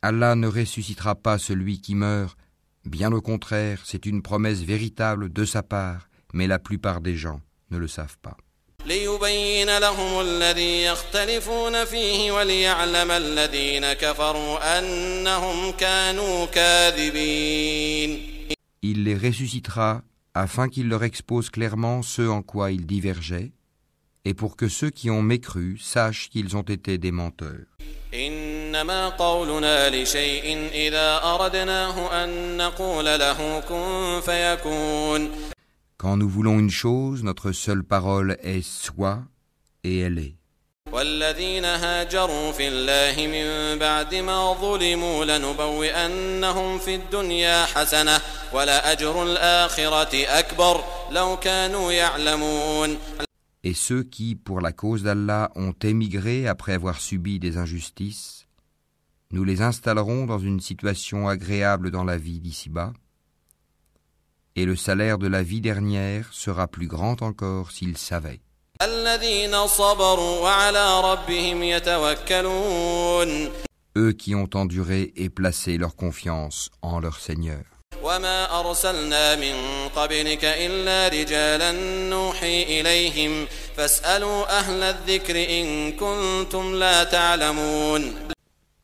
Allah 0.02 0.36
ne 0.36 0.48
ressuscitera 0.48 1.16
pas 1.16 1.38
celui 1.38 1.82
qui 1.82 1.96
meurt, 1.96 2.38
bien 2.86 3.12
au 3.12 3.20
contraire, 3.20 3.82
c'est 3.84 4.06
une 4.06 4.22
promesse 4.22 4.62
véritable 4.62 5.34
de 5.34 5.44
sa 5.44 5.64
part, 5.64 6.08
mais 6.34 6.48
la 6.48 6.60
plupart 6.60 7.02
des 7.02 7.18
gens 7.18 7.42
ne 7.72 7.78
le 7.78 7.90
savent 7.90 8.18
pas. 8.22 8.38
ليبين 8.86 9.78
لهم 9.78 10.22
الذي 10.22 10.84
يختلفون 10.84 11.86
فيه 11.86 12.32
وليعلم 12.32 13.12
الذين 13.12 13.94
كفروا 13.94 14.80
أنهم 14.80 15.72
كانوا 15.72 16.46
كاذبين 16.46 18.34
Il 18.86 19.06
les 19.06 19.16
ressuscitera 19.16 20.02
afin 20.34 20.68
qu'il 20.68 20.90
leur 20.90 21.04
expose 21.06 21.50
clairement 21.50 22.02
ce 22.02 22.24
en 22.28 22.42
quoi 22.42 22.72
ils 22.72 22.86
divergeaient, 22.86 23.54
et 24.26 24.34
pour 24.34 24.58
que 24.58 24.68
ceux 24.68 24.90
qui 24.90 25.10
ont 25.10 25.22
mécru 25.22 25.78
sachent 25.80 26.30
qu'ils 26.30 26.58
ont 26.58 26.68
été 26.76 26.98
des 26.98 27.12
menteurs. 27.12 27.68
إنما 28.14 29.10
قولنا 29.10 29.90
لشيء 29.90 30.70
إذا 30.74 31.22
أردناه 31.24 32.24
أن 32.24 32.58
نقول 32.58 33.06
له 33.06 33.60
كن 33.60 34.22
فيكون 34.26 35.32
Quand 35.98 36.18
nous 36.18 36.30
voulons 36.30 36.60
une 36.60 36.70
chose, 36.70 37.24
notre 37.24 37.52
seule 37.52 37.84
parole 37.84 38.38
est 38.42 38.62
soit, 38.62 39.24
et 39.84 40.00
elle 40.00 40.20
est. 40.20 40.36
والذين 40.94 41.66
هاجروا 41.66 42.52
في 42.52 42.68
الله 42.68 43.28
من 43.28 43.80
بعد 43.80 44.16
ما 44.16 44.54
ظلموا 44.54 45.26
لنبوئنهم 45.26 46.80
في 46.80 46.96
الدنيا 46.96 47.66
حسنة 47.66 48.22
ولأجر 48.54 49.24
الآخرة 49.24 50.40
أكبر 50.40 50.84
لو 51.12 51.38
كانوا 51.38 51.92
يعلمون 51.92 52.98
Et 53.64 53.74
ceux 53.74 54.04
qui, 54.04 54.36
pour 54.36 54.60
la 54.60 54.74
cause 54.74 55.04
d'Allah, 55.04 55.52
ont 55.56 55.74
émigré 55.84 56.48
après 56.48 56.74
avoir 56.74 57.00
subi 57.00 57.40
des 57.40 57.58
injustices, 57.58 58.46
nous 59.32 59.46
les 59.46 59.62
installerons 59.62 60.26
dans 60.26 60.38
une 60.38 60.60
situation 60.60 61.30
agréable 61.30 61.90
dans 61.90 62.04
la 62.04 62.18
vie 62.18 62.40
d'ici-bas, 62.42 62.94
et 64.57 64.65
le 64.65 64.77
salaire 64.77 65.19
de 65.19 65.27
la 65.27 65.43
vie 65.43 65.61
dernière 65.61 66.29
sera 66.33 66.67
plus 66.67 66.87
grand 66.87 67.23
encore 67.23 67.71
s'ils 67.71 67.99
savaient. 67.99 68.41
Eux 73.97 74.13
qui 74.13 74.35
ont 74.35 74.51
enduré 74.55 75.13
et 75.17 75.31
placé 75.31 75.79
leur 75.79 75.97
confiance 75.97 76.71
en 76.83 77.01
leur 77.01 77.19
Seigneur. 77.19 77.65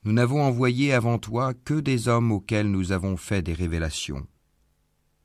Nous 0.07 0.13
n'avons 0.13 0.43
envoyé 0.43 0.93
avant 0.93 1.19
toi 1.19 1.53
que 1.65 1.75
des 1.81 2.09
hommes 2.09 2.33
auxquels 2.33 2.71
nous 2.71 2.93
avons 2.93 3.17
fait 3.17 3.41
des 3.41 3.55
révélations. 3.55 4.27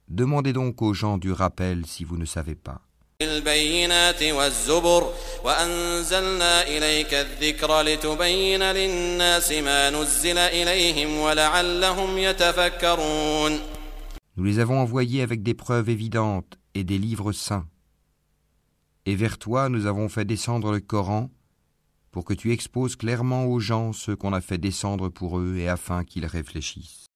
Demandez 0.09 0.53
donc 0.53 0.81
aux 0.81 0.95
gens 0.95 1.19
du 1.19 1.31
rappel 1.31 1.85
si 1.85 2.03
vous 2.03 2.17
ne 2.17 2.25
savez 2.25 2.55
pas. 2.55 2.81
Nous 14.35 14.43
les 14.43 14.59
avons 14.59 14.79
envoyés 14.79 15.21
avec 15.21 15.43
des 15.43 15.53
preuves 15.53 15.89
évidentes 15.89 16.57
et 16.73 16.83
des 16.83 16.97
livres 16.97 17.31
saints. 17.31 17.67
Et 19.05 19.15
vers 19.15 19.37
toi 19.37 19.69
nous 19.69 19.85
avons 19.85 20.09
fait 20.09 20.25
descendre 20.25 20.71
le 20.71 20.79
Coran 20.79 21.29
pour 22.09 22.25
que 22.25 22.33
tu 22.33 22.51
exposes 22.51 22.95
clairement 22.95 23.45
aux 23.45 23.59
gens 23.59 23.93
ce 23.93 24.11
qu'on 24.11 24.33
a 24.33 24.41
fait 24.41 24.57
descendre 24.57 25.09
pour 25.09 25.37
eux 25.37 25.57
et 25.57 25.69
afin 25.69 26.03
qu'ils 26.03 26.25
réfléchissent. 26.25 27.09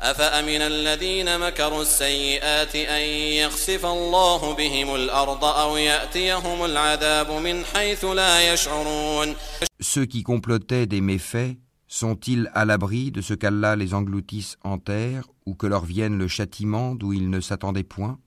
أفأمن 0.00 0.62
الذين 0.62 1.38
مكروا 1.38 1.82
السيئات 1.82 2.76
أن 2.76 3.02
يخسف 3.42 3.86
الله 3.86 4.54
بهم 4.54 4.94
الأرض 4.94 5.44
أو 5.44 5.76
يأتيهم 5.76 6.64
العذاب 6.64 7.30
من 7.30 7.64
حيث 7.64 8.04
لا 8.04 8.52
يشعرون 8.52 9.34
Ceux 9.80 10.06
qui 10.06 10.22
complotaient 10.22 10.86
des 10.86 11.00
méfaits 11.00 11.56
sont-ils 11.88 12.50
à 12.54 12.64
l'abri 12.64 13.12
de 13.12 13.20
ce 13.20 13.34
qu'Allah 13.34 13.76
les 13.76 13.94
engloutisse 13.94 14.56
en 14.64 14.78
terre 14.78 15.24
ou 15.46 15.54
que 15.54 15.66
leur 15.66 15.84
vienne 15.84 16.18
le 16.18 16.28
châtiment 16.28 16.94
d'où 16.94 17.12
ils 17.12 17.30
ne 17.30 17.40
s'attendaient 17.40 17.84
point 17.84 18.18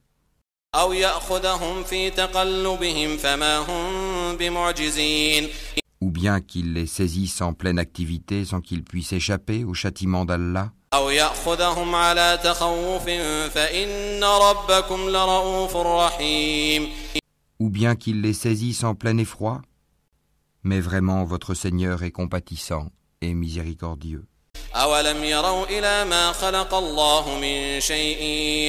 أو 0.76 0.94
يأخذهم 0.94 1.84
في 1.84 2.10
تقلبهم 2.10 3.18
فما 3.18 3.58
هم 3.58 4.38
بمعجزين 4.38 5.48
Ou 6.00 6.12
bien 6.12 6.42
qu'il 6.42 6.74
les 6.74 6.86
saisisse 6.86 7.42
en 7.42 7.54
pleine 7.54 7.80
activité 7.80 8.46
sans 8.46 8.62
qu'ils 8.62 8.84
puissent 8.84 9.14
échapper 9.14 9.64
au 9.64 9.74
châtiment 9.74 10.26
d'Allah 10.26 10.72
أو 10.95 11.11
يأخذهم 11.11 11.95
على 11.95 12.39
تخوف 12.45 13.05
فإن 13.55 14.25
ربكم 14.25 15.09
لرؤوف 15.09 15.77
رحيم 15.77 16.89
Ou 17.61 17.69
bien 17.71 17.95
qu'il 17.95 18.21
les 18.23 18.35
saisisse 18.35 18.83
en 18.85 18.95
plein 18.95 19.17
effroi 19.19 19.63
Mais 20.65 20.81
vraiment 20.81 21.25
votre 21.25 21.55
Seigneur 21.55 22.03
est 22.03 22.11
compatissant 22.11 22.87
et 23.21 23.35
miséricordieux. 23.35 24.25
أولم 24.75 25.25
يروا 25.25 25.67
إلى 25.67 26.05
ما 26.05 26.33
خلق 26.33 26.75
الله 26.75 27.39
من 27.39 27.81
شيء 27.81 28.23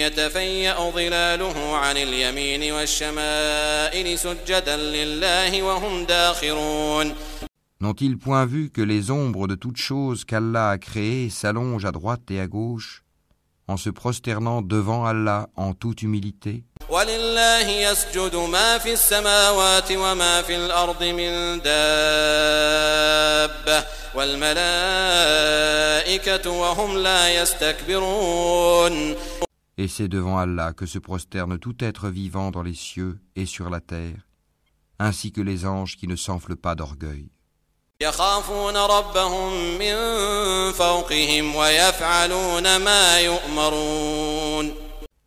يتفيأ 0.06 0.92
ظلاله 0.92 1.78
عن 1.78 1.98
اليمين 1.98 2.72
والشمائل 2.74 4.20
سجدا 4.20 4.78
لله 4.78 5.64
وهم 5.64 6.06
داخرون 6.06 7.16
N'ont-ils 7.84 8.18
point 8.18 8.46
vu 8.46 8.70
que 8.70 8.82
les 8.82 9.12
ombres 9.12 9.46
de 9.46 9.56
toutes 9.56 9.76
choses 9.76 10.24
qu'Allah 10.24 10.70
a 10.70 10.78
créées 10.78 11.30
s'allongent 11.30 11.84
à 11.84 11.92
droite 11.92 12.32
et 12.32 12.40
à 12.40 12.48
gauche 12.48 13.04
en 13.68 13.76
se 13.76 13.90
prosternant 13.90 14.62
devant 14.62 15.04
Allah 15.04 15.50
en 15.58 15.74
toute 15.74 16.02
humilité? 16.02 16.64
Et 29.78 29.88
c'est 29.90 30.08
devant 30.08 30.38
Allah 30.38 30.72
que 30.72 30.86
se 30.86 31.00
prosterne 31.00 31.60
tout 31.60 31.76
être 31.84 32.08
vivant 32.08 32.50
dans 32.52 32.64
les 32.64 32.76
cieux 32.76 33.20
et 33.36 33.46
sur 33.46 33.70
la 33.70 33.82
terre, 33.82 34.26
ainsi 35.00 35.34
que 35.34 35.42
les 35.42 35.66
anges 35.66 35.98
qui 35.98 36.08
ne 36.08 36.16
s'enflent 36.16 36.56
pas 36.56 36.76
d'orgueil. 36.76 37.33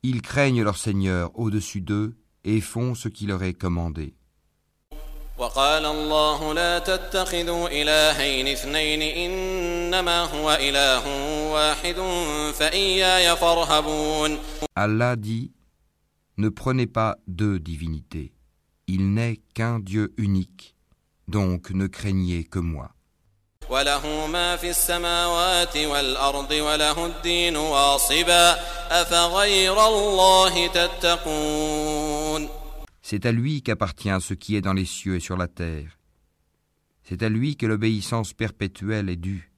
Ils 0.02 0.22
craignent 0.22 0.62
leur 0.62 0.76
Seigneur 0.76 1.30
au-dessus 1.34 1.80
d'eux 1.80 2.16
et 2.44 2.60
font 2.60 2.94
ce 2.94 3.08
qui 3.08 3.26
leur 3.26 3.42
est 3.42 3.54
commandé. 3.54 4.14
Allah 14.74 15.16
dit 15.16 15.52
Ne 16.36 16.48
prenez 16.48 16.86
pas 16.86 17.16
deux 17.26 17.58
divinités, 17.58 18.32
il 18.86 19.12
n'est 19.12 19.38
qu'un 19.54 19.78
Dieu 19.78 20.14
unique 20.16 20.75
Donc 21.27 21.71
ne 21.71 21.87
craignez 21.87 22.43
que 22.45 22.59
moi. 22.59 22.91
وله 23.69 24.27
ما 24.27 24.55
في 24.55 24.69
السماوات 24.69 25.77
والأرض 25.77 26.51
وله 26.51 27.05
الدين 27.05 27.57
واصبا 27.57 28.59
أفغير 28.91 29.87
الله 29.87 30.67
تتقون 30.67 32.49
C'est 33.01 33.25
à 33.25 33.31
lui 33.31 33.61
qu'appartient 33.61 34.21
ce 34.21 34.33
qui 34.33 34.55
est 34.55 34.61
dans 34.61 34.73
les 34.73 34.85
cieux 34.85 35.15
et 35.15 35.19
sur 35.19 35.37
la 35.37 35.47
terre. 35.47 35.97
C'est 37.03 37.23
à 37.23 37.29
lui 37.29 37.55
que 37.55 37.65
l'obéissance 37.65 38.33
perpétuelle 38.33 39.09
est 39.09 39.15
due. 39.15 39.51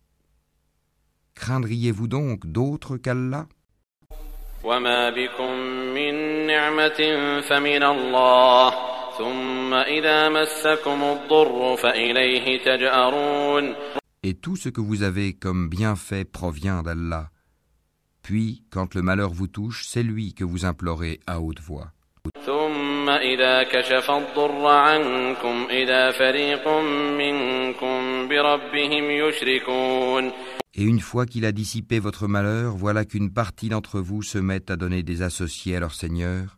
Craindriez-vous 1.35 2.07
donc 2.07 2.45
d'autres 2.45 2.97
qu'Allah 2.97 3.47
وما 4.63 5.09
بكم 5.09 5.51
من 5.93 6.13
نعمة 6.47 6.99
فمن 7.41 7.83
الله 7.83 8.86
Et 14.22 14.34
tout 14.34 14.56
ce 14.56 14.68
que 14.68 14.80
vous 14.80 15.02
avez 15.02 15.32
comme 15.32 15.68
bienfait 15.68 16.24
provient 16.24 16.82
d'Allah. 16.82 17.30
Puis, 18.22 18.62
quand 18.70 18.94
le 18.94 19.02
malheur 19.02 19.30
vous 19.30 19.46
touche, 19.46 19.86
c'est 19.86 20.02
lui 20.02 20.34
que 20.34 20.44
vous 20.44 20.64
implorez 20.64 21.20
à 21.26 21.40
haute 21.40 21.60
voix. 21.60 21.92
Et 30.74 30.82
une 30.82 31.00
fois 31.00 31.26
qu'il 31.26 31.44
a 31.44 31.52
dissipé 31.52 31.98
votre 31.98 32.28
malheur, 32.28 32.76
voilà 32.76 33.04
qu'une 33.04 33.32
partie 33.32 33.68
d'entre 33.68 34.00
vous 34.00 34.22
se 34.22 34.38
met 34.38 34.70
à 34.70 34.76
donner 34.76 35.02
des 35.02 35.22
associés 35.22 35.76
à 35.76 35.80
leur 35.80 35.94
Seigneur. 35.94 36.56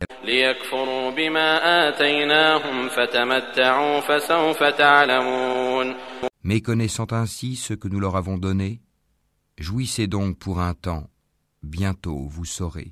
Méconnaissant 6.43 7.07
ainsi 7.11 7.55
ce 7.55 7.73
que 7.73 7.87
nous 7.87 7.99
leur 7.99 8.15
avons 8.15 8.37
donné, 8.37 8.81
jouissez 9.57 10.07
donc 10.07 10.37
pour 10.37 10.59
un 10.59 10.73
temps, 10.73 11.07
bientôt 11.63 12.27
vous 12.29 12.45
saurez. 12.45 12.91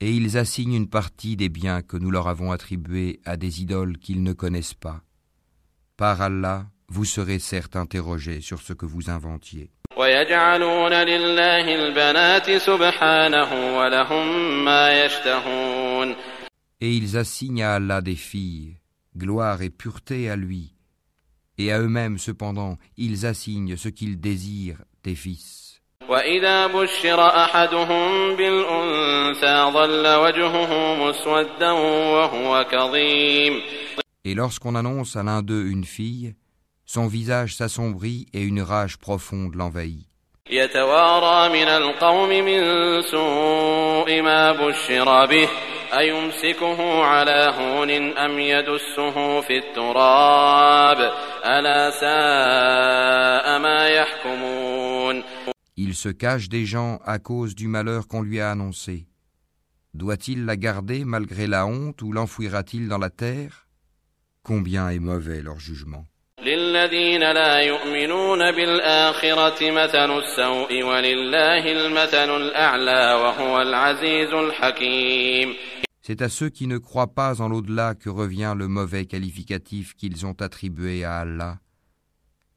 Et 0.00 0.10
ils 0.10 0.36
assignent 0.38 0.74
une 0.74 0.88
partie 0.88 1.36
des 1.36 1.48
biens 1.48 1.82
que 1.82 1.96
nous 1.96 2.10
leur 2.10 2.28
avons 2.28 2.52
attribués 2.52 3.20
à 3.24 3.36
des 3.36 3.62
idoles 3.62 3.98
qu'ils 3.98 4.22
ne 4.22 4.32
connaissent 4.32 4.74
pas. 4.74 5.00
Par 5.96 6.20
Allah, 6.20 6.66
vous 6.88 7.04
serez 7.04 7.38
certes 7.38 7.76
interrogés 7.76 8.40
sur 8.40 8.60
ce 8.60 8.72
que 8.72 8.86
vous 8.86 9.10
inventiez. 9.10 9.70
Et 16.80 16.92
ils 16.92 17.16
assignent 17.16 17.62
à 17.62 17.74
Allah 17.74 18.00
des 18.02 18.16
filles, 18.16 18.76
gloire 19.16 19.62
et 19.62 19.70
pureté 19.70 20.28
à 20.28 20.36
lui, 20.36 20.75
Et 21.57 21.71
à 21.71 21.79
eux-mêmes 21.79 22.17
cependant, 22.17 22.77
ils 22.97 23.25
assignent 23.25 23.77
ce 23.77 23.89
qu'ils 23.89 24.19
désirent 24.19 24.83
des 25.03 25.15
fils. 25.15 25.61
وإذا 26.09 26.67
بشر 26.67 27.27
أحدهم 27.27 28.35
بالأنثى 28.35 29.71
ظل 29.73 30.07
وجهه 30.07 30.95
مسودا 30.95 31.71
وهو 31.71 32.65
كظيم 32.71 33.61
Et 34.23 34.35
lorsqu'on 34.35 34.75
annonce 34.75 35.15
à 35.15 35.23
l'un 35.23 35.41
d'eux 35.41 35.65
une 35.65 35.85
fille, 35.85 36.35
son 36.85 37.07
visage 37.07 37.55
s'assombrit 37.55 38.27
et 38.33 38.41
une 38.41 38.61
rage 38.61 38.97
profonde 38.97 39.55
l'envahit. 39.55 40.07
يتوارى 40.49 41.49
من 41.49 41.67
القوم 41.67 42.29
من 42.29 42.61
سوء 43.01 44.21
ما 44.21 44.51
بشر 44.51 45.25
به 45.25 45.49
أيمسكه 45.97 47.03
على 47.03 47.53
هون 47.57 48.17
أم 48.17 48.39
يدسه 48.39 49.41
في 49.41 49.57
التراب 49.57 50.97
ألا 51.45 51.91
ساء 51.91 53.59
ما 53.59 53.87
يحكمون 53.87 55.23
Il 55.77 55.95
se 55.95 56.09
cache 56.09 56.47
des 56.49 56.65
gens 56.65 56.99
à 57.05 57.17
cause 57.17 57.55
du 57.55 57.67
malheur 57.67 58.07
qu'on 58.07 58.21
lui 58.21 58.39
a 58.39 58.51
annoncé. 58.51 59.07
Doit-il 59.93 60.45
la 60.45 60.55
garder 60.55 61.05
malgré 61.05 61.47
la 61.47 61.65
honte 61.65 62.01
ou 62.01 62.11
l'enfouira-t-il 62.11 62.87
dans 62.87 62.97
la 62.97 63.09
terre 63.09 63.67
Combien 64.43 64.89
est 64.89 64.99
mauvais 64.99 65.41
leur 65.41 65.59
jugement. 65.59 66.05
للذين 66.75 67.31
لا 67.31 67.59
يؤمنون 67.59 68.51
بالآخرة 68.51 69.71
مثل 69.71 70.09
السوء 70.19 70.83
ولله 70.83 71.63
المثل 71.71 72.29
الأعلى 72.41 73.03
وهو 73.23 73.61
العزيز 73.61 74.33
الحكيم 74.33 75.55
C'est 76.03 76.23
à 76.23 76.29
ceux 76.29 76.49
qui 76.49 76.65
ne 76.67 76.79
croient 76.79 77.13
pas 77.13 77.41
en 77.41 77.47
l'au-delà 77.47 77.93
que 77.93 78.09
revient 78.09 78.55
le 78.57 78.67
mauvais 78.67 79.05
qualificatif 79.05 79.95
qu'ils 79.95 80.25
ont 80.25 80.35
attribué 80.41 81.03
à 81.03 81.19
Allah, 81.19 81.59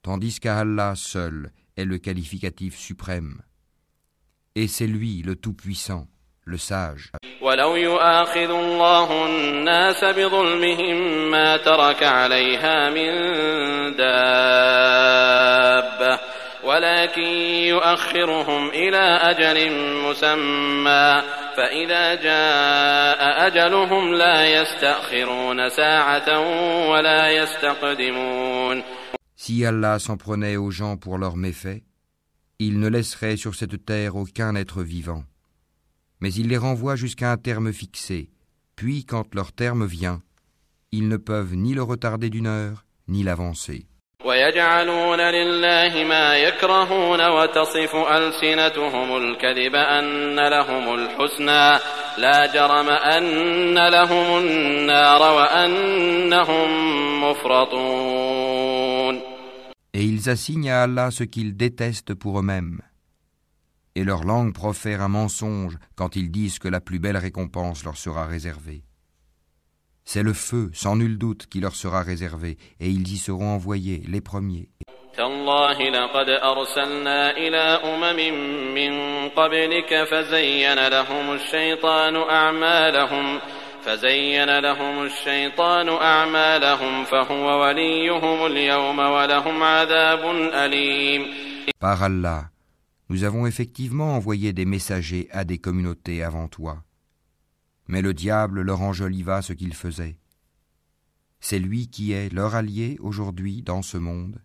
tandis 0.02 0.40
qu'à 0.40 0.60
Allah 0.60 0.94
seul 0.96 1.50
est 1.76 1.84
le 1.84 1.98
qualificatif 1.98 2.78
suprême. 2.78 3.42
Et 4.56 4.66
c'est 4.66 4.86
lui 4.86 5.22
le 5.22 5.36
Tout-Puissant, 5.36 6.06
le 6.46 6.56
Sage. 6.56 7.12
ولو 7.44 7.76
يؤاخذ 7.76 8.50
الله 8.50 9.26
الناس 9.26 10.04
بظلمهم 10.04 11.30
ما 11.30 11.56
ترك 11.56 12.02
عليها 12.02 12.90
من 12.90 13.10
دابة 13.96 15.54
ولكن 16.64 17.28
يؤخرهم 17.68 18.68
إلى 18.68 19.18
أجل 19.22 19.72
مسمى 20.08 21.22
فإذا 21.56 22.14
جاء 22.14 23.46
أجلهم 23.46 24.14
لا 24.14 24.60
يستأخرون 24.60 25.68
ساعة 25.68 26.40
ولا 26.90 27.30
يستقدمون 27.30 28.82
Si 29.36 29.64
Allah 29.66 29.98
s'en 29.98 30.16
prenait 30.16 30.56
aux 30.56 30.70
gens 30.70 30.96
pour 30.96 31.18
leurs 31.18 31.36
méfaits, 31.36 31.82
il 32.58 32.78
ne 32.78 32.88
laisserait 32.88 33.36
sur 33.36 33.54
cette 33.54 33.84
terre 33.84 34.16
aucun 34.16 34.54
être 34.54 34.82
vivant. 34.82 35.24
Mais 36.20 36.32
il 36.32 36.48
les 36.48 36.56
renvoie 36.56 36.96
jusqu'à 36.96 37.30
un 37.30 37.36
terme 37.36 37.72
fixé, 37.72 38.30
puis 38.76 39.04
quand 39.04 39.34
leur 39.34 39.52
terme 39.52 39.84
vient, 39.84 40.22
ils 40.92 41.08
ne 41.08 41.16
peuvent 41.16 41.54
ni 41.54 41.74
le 41.74 41.82
retarder 41.82 42.30
d'une 42.30 42.46
heure, 42.46 42.86
ni 43.08 43.22
l'avancer. 43.22 43.86
ويجعلون 44.24 45.20
لله 45.20 46.04
ما 46.04 46.36
يكرهون 46.36 47.28
وتصف 47.28 47.96
ألسنتهم 47.96 49.16
الكذب 49.16 49.74
أن 49.74 50.48
لهم 50.48 50.94
الحسنى 50.94 51.78
لا 52.18 52.46
جرم 52.54 52.88
أن 52.88 53.88
لهم 53.88 54.38
النار 54.38 55.22
وأنهم 55.36 56.68
مفرطون 57.24 58.54
Et 59.96 60.02
ils 60.02 60.28
assignent 60.28 60.70
à 60.70 60.82
Allah 60.82 61.12
ce 61.12 61.22
qu'ils 61.22 61.56
détestent 61.56 62.14
pour 62.14 62.40
eux-mêmes. 62.40 62.80
Et 63.94 64.02
leur 64.02 64.24
langue 64.24 64.52
profère 64.52 65.02
un 65.02 65.08
mensonge 65.08 65.78
quand 65.94 66.16
ils 66.16 66.32
disent 66.32 66.58
que 66.58 66.66
la 66.66 66.80
plus 66.80 66.98
belle 66.98 67.16
récompense 67.16 67.84
leur 67.84 67.96
sera 67.96 68.26
réservée. 68.26 68.82
C'est 70.08 70.22
le 70.22 70.32
feu, 70.32 70.70
sans 70.74 70.96
nul 70.96 71.18
doute, 71.18 71.46
qui 71.46 71.60
leur 71.60 71.74
sera 71.74 72.02
réservé, 72.02 72.58
et 72.80 72.88
ils 72.88 73.10
y 73.12 73.16
seront 73.16 73.48
envoyés, 73.48 74.02
les 74.06 74.20
premiers. 74.20 74.68
تالله 75.16 75.78
لقد 75.90 76.28
أرسلنا 76.28 77.36
إلى 77.36 77.80
أمم 77.84 78.18
من 78.74 78.92
قبلك 79.28 80.04
فزين 80.04 80.88
لهم 80.88 81.32
الشيطان 81.32 82.16
أعمالهم 82.16 83.40
فزين 83.84 84.58
لهم 84.58 85.02
الشيطان 85.02 85.88
أعمالهم 85.88 87.04
فهو 87.04 87.62
وليهم 87.62 88.46
اليوم 88.46 88.98
ولهم 88.98 89.62
عذاب 89.62 90.30
أليم 90.54 91.44
Par 91.80 92.02
Allah, 92.02 92.44
nous 93.08 93.24
avons 93.24 93.46
effectivement 93.46 94.16
envoyé 94.16 94.52
des 94.52 94.64
messagers 94.64 95.28
à 95.30 95.44
des 95.44 95.58
communautés 95.58 96.22
avant 96.22 96.48
toi. 96.48 96.82
mais 97.89 98.03
le 98.03 98.13
diable 98.13 98.61
leur 98.61 98.81
enjoliva 98.81 99.41
ce 99.41 99.51
qu'ils 99.51 99.73
faisaient. 99.73 100.15
C'est 101.39 101.57
lui 101.57 101.89
qui 101.89 102.11
est 102.11 102.31
leur 102.31 102.53
allié 102.53 102.97
aujourd'hui 103.01 103.63
dans 103.63 103.81
ce 103.81 103.97
monde, 103.97 104.39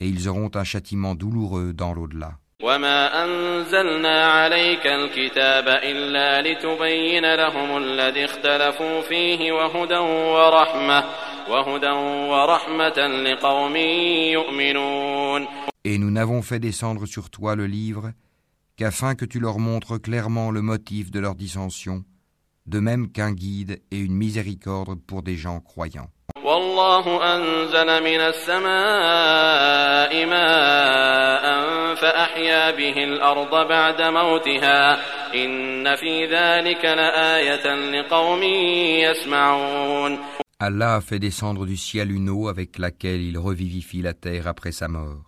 et 0.00 0.08
ils 0.08 0.28
auront 0.28 0.50
un 0.54 0.64
châtiment 0.64 1.14
douloureux 1.14 1.74
dans 1.74 1.92
l'au-delà. 1.92 2.38
Et 15.84 15.98
nous 15.98 16.10
n'avons 16.10 16.40
fait 16.40 16.58
descendre 16.58 17.04
sur 17.04 17.28
toi 17.28 17.56
le 17.56 17.66
livre 17.66 18.12
qu'afin 18.76 19.14
que 19.14 19.26
tu 19.26 19.38
leur 19.38 19.58
montres 19.58 20.00
clairement 20.00 20.50
le 20.50 20.62
motif 20.62 21.10
de 21.10 21.20
leur 21.20 21.34
dissension 21.34 22.04
de 22.65 22.79
même 22.79 23.11
qu'un 23.11 23.33
guide 23.33 23.81
et 23.91 23.97
une 23.97 24.13
miséricorde 24.13 25.01
pour 25.01 25.23
des 25.23 25.35
gens 25.35 25.59
croyants. 25.59 26.09
والله 26.43 27.35
أنزل 27.35 28.03
من 28.03 28.19
السماء 28.19 30.25
ماء 30.25 31.95
فأحيا 31.95 32.71
به 32.71 33.03
الأرض 33.03 33.67
بعد 33.67 34.01
موتها 34.01 34.97
إن 35.35 35.95
في 35.95 36.25
ذلك 36.25 36.85
لآية 36.85 37.75
لقوم 37.91 38.43
يسمعون 39.03 40.19
Allah 40.61 40.95
a 40.95 41.01
fait 41.01 41.19
descendre 41.19 41.65
du 41.65 41.77
ciel 41.77 42.11
une 42.11 42.29
eau 42.29 42.49
avec 42.49 42.77
laquelle 42.77 43.21
il 43.21 43.37
revivifie 43.37 44.01
la 44.01 44.13
terre 44.13 44.45
après 44.45 44.73
sa 44.73 44.89
mort. 44.89 45.23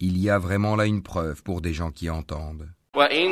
Il 0.00 0.16
y 0.16 0.30
a 0.30 0.38
vraiment 0.38 0.74
là 0.74 0.86
une 0.86 1.02
preuve 1.02 1.42
pour 1.42 1.60
des 1.60 1.74
gens 1.74 1.90
qui 1.90 2.08
entendent. 2.08 2.70
وإن 2.96 3.30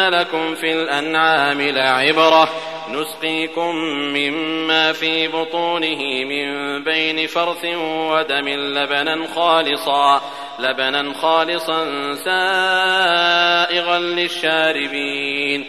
لكم 0.00 0.54
في 0.54 0.72
الأنعام 0.72 1.60
لعبرة 1.60 2.48
نسقيكم 2.90 3.74
مما 4.14 4.92
في 4.92 5.28
بطونه 5.28 6.24
من 6.24 6.84
بين 6.84 7.26
فرث 7.26 7.64
ودم 7.84 8.48
لبنا 8.48 9.26
خالصا 9.34 10.20
لبنا 10.58 11.12
خالصا 11.12 11.84
سائغا 12.14 13.98
للشاربين 13.98 15.64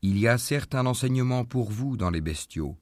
Il 0.00 0.16
y 0.18 0.28
a 0.28 0.38
certes 0.38 0.76
un 0.76 0.86
enseignement 0.86 1.44
pour 1.44 1.70
vous 1.70 1.96
dans 1.96 2.10
les 2.10 2.20
bestiaux. 2.20 2.76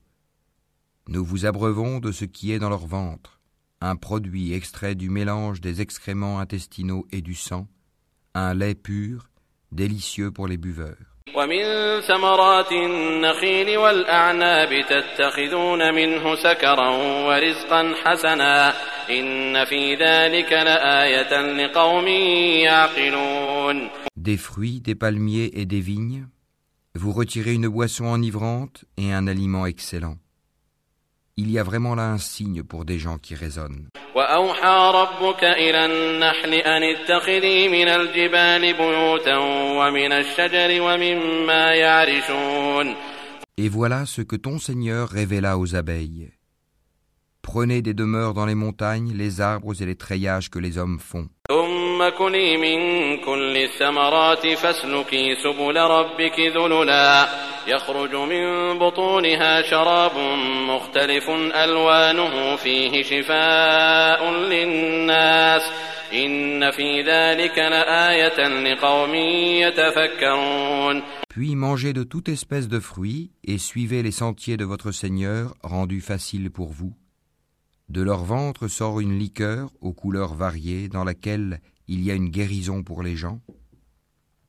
Nous 1.08 1.24
vous 1.24 1.46
abreuvons 1.46 1.98
de 1.98 2.12
ce 2.12 2.26
qui 2.26 2.52
est 2.52 2.58
dans 2.58 2.68
leur 2.68 2.86
ventre, 2.86 3.40
un 3.80 3.96
produit 3.96 4.52
extrait 4.52 4.94
du 4.94 5.08
mélange 5.08 5.60
des 5.62 5.80
excréments 5.80 6.40
intestinaux 6.40 7.06
et 7.12 7.22
du 7.22 7.34
sang, 7.34 7.68
un 8.34 8.52
lait 8.54 8.74
pur, 8.74 9.29
délicieux 9.71 10.31
pour 10.31 10.47
les 10.47 10.57
buveurs. 10.57 10.95
Des 24.17 24.37
fruits, 24.37 24.81
des 24.81 24.95
palmiers 24.95 25.51
et 25.53 25.65
des 25.65 25.79
vignes, 25.79 26.27
vous 26.95 27.13
retirez 27.13 27.53
une 27.53 27.69
boisson 27.69 28.05
enivrante 28.05 28.83
et 28.97 29.13
un 29.13 29.27
aliment 29.27 29.65
excellent. 29.65 30.17
Il 31.37 31.49
y 31.49 31.57
a 31.57 31.63
vraiment 31.63 31.95
là 31.95 32.11
un 32.11 32.17
signe 32.17 32.63
pour 32.63 32.85
des 32.85 32.99
gens 32.99 33.17
qui 33.17 33.35
raisonnent. 33.35 33.87
Et 43.57 43.69
voilà 43.69 44.05
ce 44.05 44.21
que 44.21 44.35
ton 44.35 44.59
Seigneur 44.59 45.09
révéla 45.09 45.57
aux 45.57 45.75
abeilles. 45.75 46.31
Prenez 47.41 47.81
des 47.81 47.93
demeures 47.93 48.33
dans 48.33 48.45
les 48.45 48.55
montagnes, 48.55 49.13
les 49.13 49.41
arbres 49.41 49.81
et 49.81 49.85
les 49.85 49.95
treillages 49.95 50.49
que 50.49 50.59
les 50.59 50.77
hommes 50.77 50.99
font. 50.99 51.27
ثم 52.00 52.08
كلي 52.08 52.56
من 52.56 52.80
كل 53.16 53.56
الثمرات 53.56 54.46
فاسلكي 54.46 55.34
سبل 55.34 55.76
ربك 55.76 56.40
ذللا 56.40 57.28
يخرج 57.66 58.14
من 58.14 58.78
بطونها 58.78 59.62
شراب 59.62 60.12
مختلف 60.68 61.30
ألوانه 61.64 62.56
فيه 62.56 63.02
شفاء 63.02 64.30
للناس 64.30 65.62
إن 66.12 66.70
في 66.70 67.02
ذلك 67.02 67.58
لآية 67.58 68.48
لقوم 68.48 69.14
يتفكرون 69.64 71.02
Puis 71.28 71.54
mangez 71.54 71.92
de 71.92 72.02
toute 72.02 72.30
espèce 72.30 72.66
de 72.66 72.80
fruits 72.80 73.30
et 73.44 73.58
suivez 73.58 74.02
les 74.02 74.10
sentiers 74.22 74.56
de 74.56 74.64
votre 74.64 74.90
Seigneur 74.90 75.54
rendus 75.62 76.00
faciles 76.00 76.50
pour 76.50 76.72
vous. 76.72 76.94
De 77.90 78.02
leur 78.02 78.24
ventre 78.24 78.68
sort 78.68 79.00
une 79.00 79.18
liqueur 79.18 79.70
aux 79.82 79.92
couleurs 79.92 80.34
variées 80.34 80.88
dans 80.88 81.04
laquelle 81.04 81.60
il 81.90 82.04
y 82.04 82.10
a 82.10 82.14
une 82.14 82.30
guérison 82.30 82.82
pour 82.82 83.02
les 83.02 83.16
gens. 83.16 83.40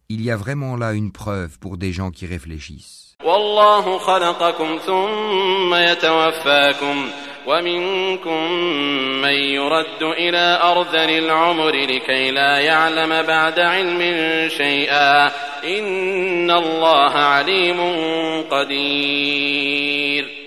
Il 0.09 0.21
y 0.21 0.31
a 0.31 0.37
vraiment 0.37 0.75
là 0.77 0.93
une 0.93 1.11
preuve 1.11 1.59
pour 1.59 1.77
des 1.77 1.91
gens 1.91 2.11
qui 2.11 2.25
réfléchissent. 2.25 3.07
والله 3.23 3.97
خلقكم 3.97 4.77
ثم 4.85 5.75
يتوفاكم 5.75 7.09
ومنكم 7.47 8.51
من 9.21 9.33
يرد 9.33 10.03
إلى 10.03 10.59
أرذل 10.63 11.09
العمر 11.09 11.71
لكي 11.71 12.31
لا 12.31 12.59
يعلم 12.59 13.27
بعد 13.27 13.59
علم 13.59 13.99
شيئا 14.49 15.27
إن 15.63 16.51
الله 16.51 17.11
عليم 17.11 17.79
قدير 18.51 20.37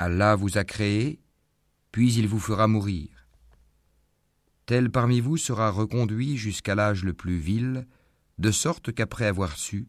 Allah 0.00 0.34
vous 0.36 0.58
a 0.58 0.64
créé, 0.64 1.18
puis 1.92 2.12
il 2.14 2.26
vous 2.28 2.40
fera 2.40 2.66
mourir. 2.66 3.08
Tel 4.69 4.91
parmi 4.91 5.19
vous 5.19 5.35
sera 5.35 5.71
reconduit 5.71 6.37
jusqu'à 6.37 6.75
l'âge 6.75 7.03
le 7.03 7.13
plus 7.13 7.39
vil, 7.39 7.87
de 8.37 8.51
sorte 8.51 8.93
qu'après 8.93 9.25
avoir 9.25 9.57
su, 9.57 9.87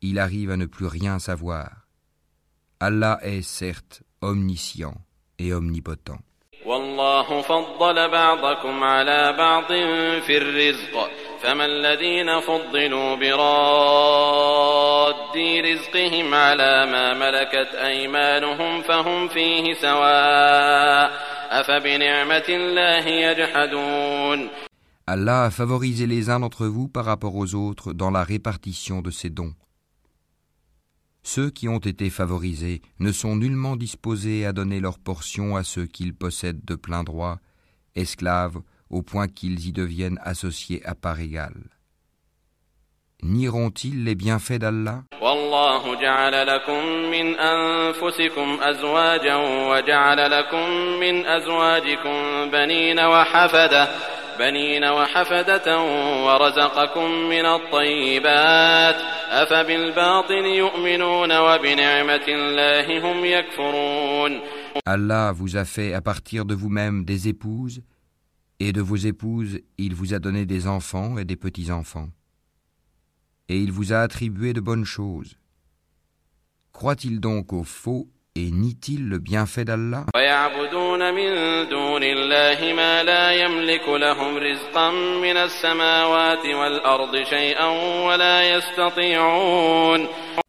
il 0.00 0.20
arrive 0.20 0.52
à 0.52 0.56
ne 0.56 0.66
plus 0.66 0.86
rien 0.86 1.18
savoir. 1.18 1.88
Allah 2.78 3.18
est 3.22 3.42
certes 3.42 4.04
omniscient 4.20 4.94
et 5.40 5.52
omnipotent. 5.52 6.20
والله 11.45 11.57
فضل 11.57 11.57
بعضكم 11.57 11.57
على 11.57 11.57
بعض 11.57 11.57
في 11.57 11.57
الرزق 11.57 11.57
فما 11.57 11.65
الذين 11.65 12.39
فضلوا 12.39 13.15
براد 13.15 14.37
رزقهم 15.65 16.33
على 16.33 16.85
ما 16.85 17.13
ملكت 17.13 17.75
أيمانهم 17.75 18.81
فهم 18.81 19.27
فيه 19.27 19.73
سواء 19.73 21.11
أفبنعمة 21.49 22.45
الله 22.49 23.07
يجحدون 23.07 24.49
Allah 25.09 25.45
a 25.45 25.51
favorisé 25.51 26.05
les 26.05 26.29
uns 26.29 26.41
d'entre 26.41 26.67
vous 26.67 26.89
par 26.89 27.05
rapport 27.05 27.35
aux 27.35 27.55
autres 27.55 27.93
dans 27.93 28.11
la 28.11 28.25
répartition 28.25 29.01
de 29.01 29.09
ses 29.09 29.29
dons. 29.29 29.53
Ceux 31.23 31.49
qui 31.49 31.69
ont 31.69 31.79
été 31.79 32.09
favorisés 32.09 32.81
ne 32.99 33.13
sont 33.13 33.37
nullement 33.37 33.77
disposés 33.77 34.45
à 34.45 34.51
donner 34.51 34.81
leur 34.81 34.99
portion 34.99 35.55
à 35.55 35.63
ceux 35.63 35.85
qu'ils 35.85 36.13
possèdent 36.13 36.65
de 36.65 36.75
plein 36.75 37.05
droit, 37.05 37.39
esclaves, 37.95 38.61
au 38.91 39.01
point 39.01 39.27
qu'ils 39.27 39.67
y 39.67 39.71
deviennent 39.71 40.19
associés 40.23 40.81
à 40.85 40.95
part 40.95 41.19
égale. 41.19 41.69
Nieront-ils 43.23 44.03
les 44.03 44.15
bienfaits 44.15 44.59
d'Allah 44.59 45.03
والله 45.21 46.01
جعل 46.01 46.47
لكم 46.47 46.85
من 47.11 47.35
أنفسكم 47.39 48.57
أزواجا 48.61 49.35
وجعل 49.69 50.31
لكم 50.31 50.69
من 50.99 51.25
أزواجكم 51.25 52.51
بنين 52.51 52.99
وحفدة 52.99 53.87
بنين 54.39 54.83
وحفدة 54.85 55.81
ورزقكم 56.25 57.11
من 57.11 57.45
الطيبات 57.45 58.95
أفبالباطل 59.29 60.45
يؤمنون 60.45 61.37
وبنعمة 61.37 62.27
الله 62.27 63.11
هم 63.11 63.25
يكفرون 63.25 64.41
Allah 64.85 65.31
vous 65.33 65.57
a 65.57 65.65
fait 65.65 65.93
à 65.93 66.01
partir 66.01 66.45
de 66.45 66.53
vous-même 66.53 67.03
des 67.03 67.27
épouses, 67.27 67.81
et 68.60 68.72
de 68.72 68.80
vos 68.80 68.96
épouses, 68.96 69.60
il 69.78 69.94
vous 69.94 70.14
a 70.14 70.18
donné 70.18 70.46
des 70.46 70.66
enfants 70.66 71.18
et 71.18 71.24
des 71.24 71.36
petits-enfants. 71.36 72.10
Et 73.48 73.58
il 73.58 73.72
vous 73.72 73.92
a 73.92 73.98
attribué 73.98 74.52
de 74.52 74.60
bonnes 74.60 74.84
choses. 74.84 75.36
Croit-il 76.72 77.20
donc 77.20 77.52
au 77.52 77.64
faux 77.64 78.08
et 78.34 78.50
nie-t-il 78.50 79.08
le 79.08 79.18
bienfait 79.18 79.66
d'Allah? 79.66 80.06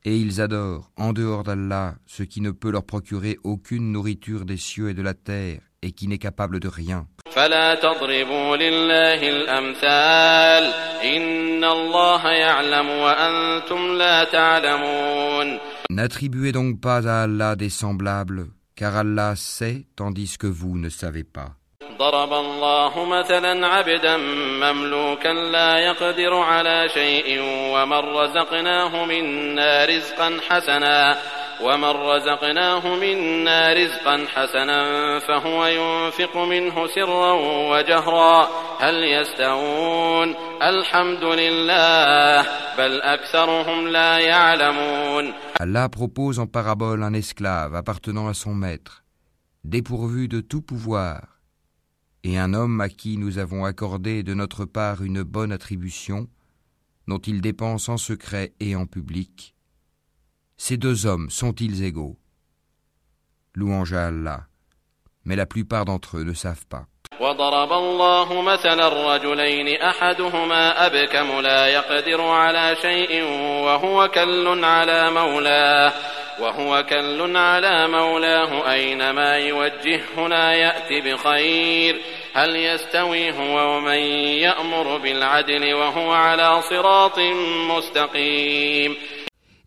Et 0.06 0.18
ils 0.18 0.40
adorent, 0.40 0.92
en 0.96 1.12
dehors 1.12 1.44
d'Allah, 1.44 1.96
ce 2.06 2.24
qui 2.24 2.40
ne 2.40 2.52
peut 2.52 2.72
leur 2.72 2.86
procurer 2.86 3.38
aucune 3.44 3.92
nourriture 3.92 4.46
des 4.46 4.58
cieux 4.58 4.90
et 4.90 4.94
de 4.94 5.02
la 5.02 5.14
terre, 5.14 5.62
et 5.83 5.93
qui 5.93 6.09
n'est 6.09 6.19
capable 6.19 6.61
de 6.61 6.69
rien. 6.69 7.07
فلا 7.31 7.75
تضربوا 7.75 8.57
لله 8.57 9.29
الأمثال 9.29 10.65
إن 11.05 11.65
الله 11.65 12.29
يعلم 12.29 12.89
وأنتم 12.91 13.95
لا 13.99 14.25
تعلمون 14.25 15.59
N'attribuez 15.91 16.53
donc 16.53 16.81
pas 16.81 17.09
à 17.09 17.23
Allah 17.23 17.57
des 17.57 17.71
semblables, 17.71 18.47
car 18.77 18.95
Allah 18.97 19.35
sait 19.37 19.87
tandis 19.97 20.37
que 20.39 20.47
vous 20.47 20.77
ne 20.79 20.89
savez 20.91 21.25
pas. 21.25 21.59
ضرب 21.99 22.33
الله 22.33 23.05
مثلا 23.05 23.67
عبدا 23.67 24.17
مملوكا 24.63 25.29
لا 25.29 25.79
يقدر 25.79 26.35
على 26.35 26.89
شيء 26.95 27.41
ومن 27.73 27.99
رزقناه 27.99 29.05
منا 29.05 29.85
رزقا 29.85 30.39
حسنا 30.49 31.19
ومن 31.63 31.91
رزقناه 31.91 32.95
منا 32.95 33.73
رزقا 33.73 34.27
حسنا 34.35 35.19
فهو 35.19 35.67
ينفق 35.67 36.37
منه 36.37 36.87
سرا 36.87 37.33
وجهرا 37.71 38.49
هل 38.81 39.05
يستوون 39.05 40.35
الحمد 40.63 41.25
لله 41.25 42.47
بل 42.79 43.01
أكثرهم 43.01 43.89
لا 43.89 44.19
يعلمون 44.19 45.33
Allah 45.61 45.89
propose 45.89 46.39
en 46.39 46.47
parabole 46.47 47.03
un 47.03 47.15
esclave 47.15 47.75
appartenant 47.75 48.29
à 48.29 48.35
son 48.35 48.55
maître, 48.55 49.03
dépourvu 49.65 50.29
de 50.29 50.41
tout 50.41 50.63
pouvoir, 50.63 51.41
et 52.23 52.39
un 52.39 52.55
homme 52.55 52.81
à 52.81 52.89
qui 52.89 53.17
nous 53.17 53.39
avons 53.39 53.65
accordé 53.65 54.23
de 54.23 54.35
notre 54.35 54.65
part 54.65 55.03
une 55.03 55.25
bonne 55.25 55.51
attribution, 55.51 56.29
dont 57.09 57.19
il 57.19 57.41
dépense 57.41 57.89
en 57.89 57.97
secret 57.97 58.53
et 58.61 58.77
en 58.77 58.87
public. 58.87 59.52
Ces 60.58 60.78
deux 60.78 61.06
hommes 61.06 61.30
sont-ils 61.30 61.84
égaux? 61.84 62.16
Louange 63.56 63.94
à 63.94 64.08
Allah, 64.08 64.42
mais 65.26 65.36
la 65.36 65.46
plupart 65.46 65.86
d'entre 65.86 66.18
eux 66.18 66.24
ne 66.24 66.34
savent 66.34 66.66
pas. 66.68 66.86
وضرب 67.20 67.74
الله 67.74 68.42
مثلا 68.42 69.16
رجلين 69.16 69.82
أحدهما 69.82 70.86
أبكم 70.86 71.40
لا 71.40 71.68
يقدر 71.68 72.22
على 72.22 72.76
شيء 72.82 73.24
وهو 73.66 74.08
كل 74.08 74.64
على 74.64 75.12
مولاه 75.12 75.94
وهو 76.40 76.86
كل 76.90 77.38
على 77.38 77.88
مولاه 77.88 78.72
أينما 78.72 79.38
يوجهه 79.38 80.28
لا 80.28 80.52
يأت 80.52 81.04
بخير. 81.06 82.02
هل 82.34 82.56
يستوي 82.56 83.32
هو 83.32 83.78
ومن 83.78 84.00
يأمر 84.42 84.98
بالعدل 84.98 85.74
وهو 85.74 86.12
على 86.12 86.62
صراط 86.62 87.20
مستقيم؟ 87.70 88.96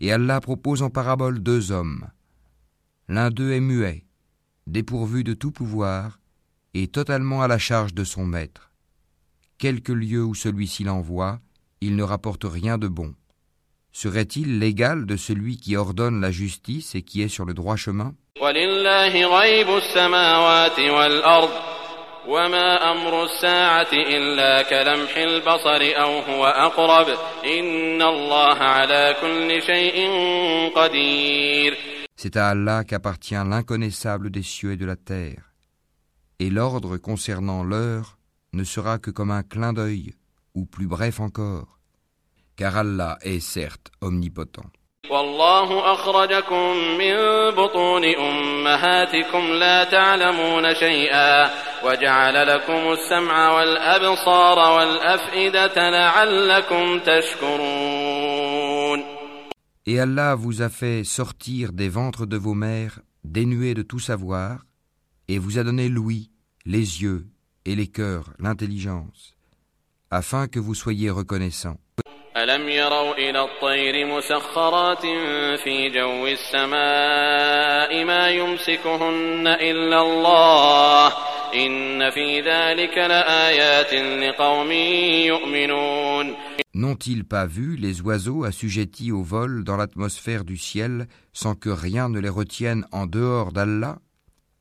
Et 0.01 0.13
Allah 0.13 0.41
propose 0.41 0.83
en 0.83 0.91
parabole 0.91 1.41
deux 1.43 1.73
hommes. 1.73 2.07
L'un 3.09 3.31
d'eux 3.31 3.53
est 3.53 3.61
muet, 3.61 4.05
dépourvu 4.67 5.25
de 5.25 5.35
tout 5.35 5.53
pouvoir, 5.53 6.19
et 6.75 6.89
totalement 6.89 7.43
à 7.43 7.49
la 7.49 7.59
charge 7.59 7.95
de 7.95 8.05
son 8.05 8.27
maître. 8.27 8.71
Quelque 9.59 9.93
lieu 9.93 10.23
où 10.23 10.35
celui-ci 10.35 10.85
l'envoie, 10.85 11.41
il 11.81 11.97
ne 11.97 12.03
rapporte 12.03 12.45
rien 12.45 12.77
de 12.79 12.89
bon. 12.89 13.15
Serait-il 13.93 14.59
l'égal 14.59 15.07
de 15.07 15.17
celui 15.17 15.57
qui 15.57 15.77
ordonne 15.77 16.21
la 16.21 16.31
justice 16.31 16.95
et 16.95 17.03
qui 17.03 17.23
est 17.23 17.29
sur 17.29 17.47
le 17.47 17.55
droit 17.55 17.77
chemin? 17.77 18.15
وما 22.28 22.92
أمر 22.92 23.24
الساعة 23.24 23.94
إلا 23.94 24.62
كلمح 24.62 25.18
البصر 25.18 26.02
أو 26.02 26.20
هو 26.20 26.46
أقرب 26.46 27.08
إن 27.46 28.02
الله 28.02 28.58
على 28.58 29.16
كل 29.22 29.62
شيء 29.62 30.10
قدير 30.76 31.78
C'est 32.16 32.38
à 32.38 32.50
Allah 32.50 32.84
qu'appartient 32.84 33.34
l'inconnaissable 33.34 34.30
des 34.30 34.44
cieux 34.44 34.74
et 34.74 34.78
de 34.78 34.86
la 34.86 34.96
terre. 34.96 35.54
Et 36.38 36.52
l'ordre 36.52 36.98
concernant 36.98 37.64
l'heure 37.64 38.20
ne 38.54 38.64
sera 38.64 39.00
que 39.00 39.10
comme 39.10 39.32
un 39.32 39.42
clin 39.42 39.74
d'œil, 39.74 40.14
ou 40.54 40.66
plus 40.66 40.86
bref 40.86 41.20
encore, 41.20 41.80
car 42.56 42.78
Allah 42.78 43.18
est 43.22 43.40
certes 43.40 43.90
omnipotent. 44.02 44.70
والله 45.10 45.94
أخرجكم 45.94 46.78
من 46.98 47.16
بطون 47.52 48.04
أمهاتكم 48.06 49.54
لا 49.54 49.84
تعلمون 49.84 50.76
شيئا 50.76 51.50
وجعل 51.86 52.48
لكم 52.48 52.92
السمع 52.92 53.52
والأبصار 53.52 54.78
والأفئدة 54.78 55.90
لعلكم 55.90 57.00
تشكرون 57.00 58.42
Et 59.88 60.00
Allah 60.00 60.36
vous 60.36 60.62
a 60.62 60.70
fait 60.70 61.04
sortir 61.04 61.74
des 61.74 61.90
ventres 61.90 62.28
de 62.28 62.38
vos 62.38 62.54
mères 62.54 63.00
dénués 63.24 63.74
de 63.74 63.82
tout 63.82 64.00
savoir, 64.00 64.66
et 65.28 65.40
vous 65.40 65.58
a 65.58 65.64
donné 65.64 65.90
l'ouïe, 65.90 66.30
les 66.66 67.02
yeux 67.02 67.26
et 67.66 67.76
les 67.76 67.88
cœurs, 67.88 68.32
l'intelligence, 68.40 69.36
afin 70.12 70.48
que 70.48 70.60
vous 70.60 70.76
soyez 70.76 71.10
reconnaissants. 71.10 71.80
ألم 72.38 72.70
يروا 72.70 73.14
إلى 73.14 73.44
الطير 73.44 74.06
مسخرات 74.06 75.02
في 75.64 75.90
جو 75.90 76.28
السماء 76.28 78.06
ما 78.06 78.30
يمسكهن 78.30 79.48
إلا 79.48 80.02
الله 80.02 81.08
إن 81.54 82.10
في 82.10 82.42
ذلك 82.42 82.98
لآيات 82.98 83.94
لقوم 83.94 84.72
يؤمنون 84.72 86.36
N'ont-ils 86.74 87.26
pas 87.26 87.46
vu 87.46 87.76
les 87.76 88.00
oiseaux 88.00 88.46
assujettis 88.46 89.12
au 89.12 89.24
vol 89.24 89.66
dans 89.66 89.76
l'atmosphère 89.76 90.46
du 90.46 90.56
ciel 90.56 91.08
sans 91.34 91.54
que 91.54 91.70
rien 91.70 92.08
ne 92.08 92.20
les 92.20 92.30
retienne 92.30 92.86
en 92.94 93.08
dehors 93.08 93.52
d'Allah 93.52 94.00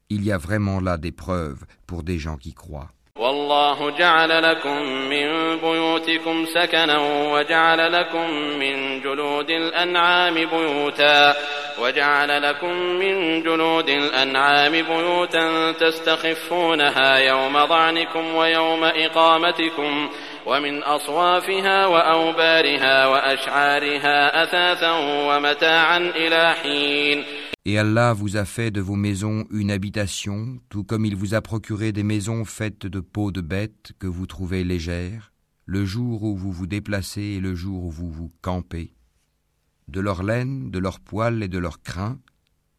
Il 0.08 0.24
y 0.24 0.32
a 0.32 0.38
vraiment 0.38 0.80
là 0.80 0.98
des 0.98 1.12
preuves 1.12 1.64
pour 1.86 2.02
des 2.02 2.18
gens 2.18 2.36
qui 2.36 2.52
croient. 2.52 2.90
والله 3.19 3.89
جعل 3.89 4.43
لكم 4.43 4.81
من 4.83 5.57
بيوتكم 5.57 6.45
سكنا 6.45 6.97
وجعل 7.31 7.93
لكم 7.93 8.29
من 8.31 9.01
جلود 9.01 9.49
الأنعام 9.49 10.33
بيوتا 10.33 11.35
وجعل 11.79 12.41
لكم 12.41 12.73
من 12.75 13.43
جلود 13.43 13.89
الأنعام 13.89 14.71
بيوتا 14.71 15.71
تستخفونها 15.71 17.17
يوم 17.17 17.65
ظعنكم 17.65 18.35
ويوم 18.35 18.83
إقامتكم 18.83 20.09
ومن 20.46 20.82
أصوافها 20.82 21.86
وأوبارها 21.86 23.06
وأشعارها 23.06 24.42
أثاثا 24.42 24.92
ومتاعا 25.28 25.98
إلى 25.98 26.54
حين 26.54 27.24
Et 27.66 27.78
Allah 27.78 28.14
vous 28.14 28.36
a 28.36 28.46
fait 28.46 28.70
de 28.70 28.80
vos 28.80 28.96
maisons 28.96 29.44
une 29.50 29.70
habitation, 29.70 30.58
tout 30.70 30.82
comme 30.82 31.04
il 31.04 31.14
vous 31.14 31.34
a 31.34 31.42
procuré 31.42 31.92
des 31.92 32.02
maisons 32.02 32.46
faites 32.46 32.86
de 32.86 33.00
peaux 33.00 33.32
de 33.32 33.42
bêtes 33.42 33.92
que 33.98 34.06
vous 34.06 34.26
trouvez 34.26 34.64
légères, 34.64 35.30
le 35.66 35.84
jour 35.84 36.22
où 36.22 36.34
vous 36.36 36.52
vous 36.52 36.66
déplacez 36.66 37.22
et 37.22 37.40
le 37.40 37.54
jour 37.54 37.84
où 37.84 37.90
vous 37.90 38.10
vous 38.10 38.32
campez. 38.40 38.94
De 39.88 40.00
leur 40.00 40.22
laine, 40.22 40.70
de 40.70 40.78
leurs 40.78 41.00
poils 41.00 41.42
et 41.42 41.48
de 41.48 41.58
leurs 41.58 41.82
crins, 41.82 42.18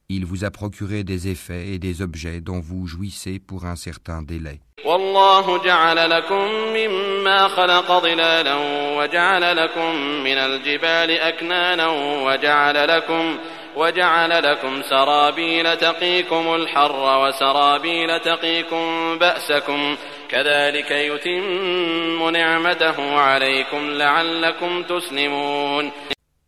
il 0.10 0.26
vous 0.26 0.44
a 0.44 0.52
procuré 0.52 1.04
des 1.04 1.30
effets 1.30 1.70
et 1.70 1.80
des 1.80 2.02
objets 2.02 2.42
dont 2.42 2.60
vous 2.60 2.86
jouissez 2.86 3.40
pour 3.40 3.66
un 3.66 3.76
certain 3.76 4.22
délai. 4.22 4.60
والله 4.86 5.64
جعل 5.64 6.10
لكم 6.10 6.46
مما 6.74 7.48
خلق 7.48 8.00
ظلالا 8.00 8.56
وجعل 8.98 9.58
لكم 9.58 9.96
من 10.24 10.38
الجبال 10.38 11.12
أكنانا 11.12 11.88
وجعل 12.26 12.88
لكم 12.88 13.38
وجعل 13.76 14.44
لكم 14.44 14.82
سرابيل 14.90 15.78
تقيكم 15.78 16.56
الحر 16.56 17.28
وسرابيل 17.28 18.20
تقيكم 18.20 19.18
بأسكم 19.20 19.98
كذلك 20.30 20.92
يتم 20.92 22.30
نعمته 22.30 23.20
عليكم 23.20 23.90
لعلكم 23.90 24.84
تسلمون 24.84 25.92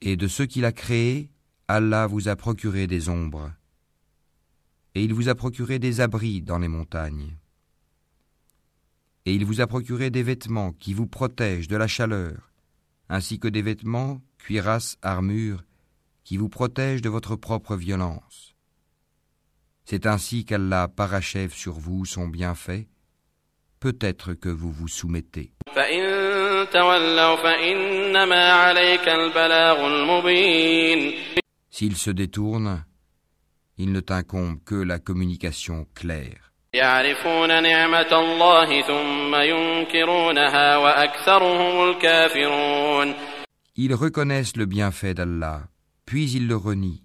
Et 0.06 0.18
de 0.18 0.28
ce 0.28 0.44
qu'il 0.44 0.66
a 0.66 0.74
créé, 0.74 1.30
Allah 1.71 2.07
vous 2.07 2.29
a 2.29 2.37
procuré 2.37 2.87
des 2.87 3.11
ombres. 3.11 3.53
Et 4.95 5.05
il 5.05 5.13
vous 5.13 5.29
a 5.29 5.35
procuré 5.35 5.79
des 5.79 6.01
abris 6.01 6.41
dans 6.41 6.59
les 6.59 6.67
montagnes. 6.67 7.37
Et 9.27 9.35
il 9.35 9.45
vous 9.45 9.61
a 9.61 9.67
procuré 9.67 10.09
des 10.09 10.23
vêtements 10.23 10.73
qui 10.73 10.95
vous 10.95 11.07
protègent 11.07 11.69
de 11.69 11.77
la 11.77 11.87
chaleur, 11.87 12.51
ainsi 13.11 13.39
que 13.39 13.49
des 13.49 13.61
vêtements, 13.61 14.23
cuirasses, 14.39 14.97
armures, 15.03 15.63
qui 16.25 16.39
vous 16.39 16.49
protègent 16.49 17.03
de 17.03 17.11
votre 17.11 17.37
propre 17.37 17.77
violence. 17.77 18.55
C'est 19.85 20.07
ainsi 20.07 20.47
qu'Allah 20.47 20.89
parachève 20.89 21.53
sur 21.53 21.75
vous 21.75 22.07
son 22.07 22.29
bienfait. 22.29 22.89
Peut-être 23.79 24.33
que 24.33 24.49
vous 24.49 24.73
vous 24.73 24.89
soumettez. 24.89 25.53
S'il 31.71 31.97
se 31.97 32.11
détournent, 32.11 32.85
il 33.77 33.93
ne 33.93 34.01
t'incombe 34.01 34.59
que 34.65 34.75
la 34.75 34.99
communication 34.99 35.87
claire. 35.95 36.53
Ils 43.77 43.95
reconnaissent 43.95 44.57
le 44.57 44.67
bienfait 44.67 45.15
d'Allah, 45.15 45.69
puis 46.05 46.31
ils 46.33 46.49
le 46.49 46.57
renient. 46.57 47.03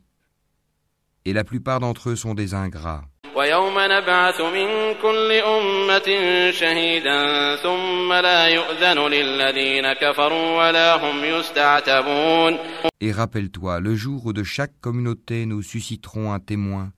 Et 1.25 1.33
la 1.33 1.43
plupart 1.43 1.79
d'entre 1.79 2.09
eux 2.09 2.15
sont 2.15 2.33
des 2.33 2.53
ingrats. 2.53 3.05
ويوم 3.36 3.74
نبعث 3.78 4.40
من 4.40 4.94
كل 5.02 5.32
أمة 5.32 6.08
شهيدا 6.50 7.56
ثم 7.56 8.12
لا 8.12 8.46
يؤذن 8.46 8.98
للذين 8.98 9.92
كفروا 9.92 10.58
ولا 10.58 10.96
هم 10.96 11.24
يستعتبون 11.24 12.58
Et 13.00 13.12
rappelle-toi, 13.12 13.78
le 13.78 13.94
jour 13.94 14.26
où 14.26 14.32
de 14.32 14.42
chaque 14.42 14.80
communauté 14.80 15.46
nous 15.46 15.62
susciterons 15.62 16.32
un 16.32 16.40
témoin, 16.40 16.90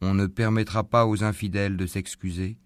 on 0.00 0.14
ne 0.14 0.26
permettra 0.26 0.82
pas 0.82 1.04
aux 1.04 1.22
infidèles 1.24 1.76
de 1.76 1.86
s'excuser, 1.86 2.56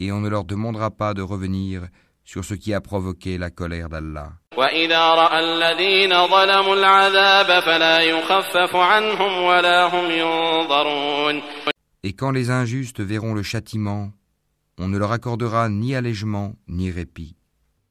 et 0.00 0.10
on 0.10 0.20
ne 0.20 0.30
leur 0.30 0.44
demandera 0.44 0.90
pas 0.90 1.12
de 1.12 1.20
revenir 1.20 1.82
sur 2.24 2.44
ce 2.44 2.54
qui 2.54 2.72
a 2.72 2.80
provoqué 2.80 3.36
la 3.38 3.50
colère 3.50 3.88
d'Allah. 3.88 4.32
وإذا 4.56 5.14
رأى 5.14 5.38
الذين 5.38 6.26
ظلموا 6.26 6.74
العذاب 6.74 7.62
فلا 7.62 8.00
يخفف 8.00 8.76
عنهم 8.76 9.42
ولا 9.42 9.84
هم 9.84 10.10
ينظرون 10.10 11.42
Et 12.02 12.12
quand 12.12 12.30
les 12.30 12.50
injustes 12.50 13.00
verront 13.00 13.34
le 13.34 13.42
châtiment, 13.42 14.12
on 14.78 14.88
ne 14.88 14.98
leur 14.98 15.12
accordera 15.12 15.68
ni 15.68 15.94
allègement 15.94 16.54
ni 16.68 16.90
répit. 16.90 17.36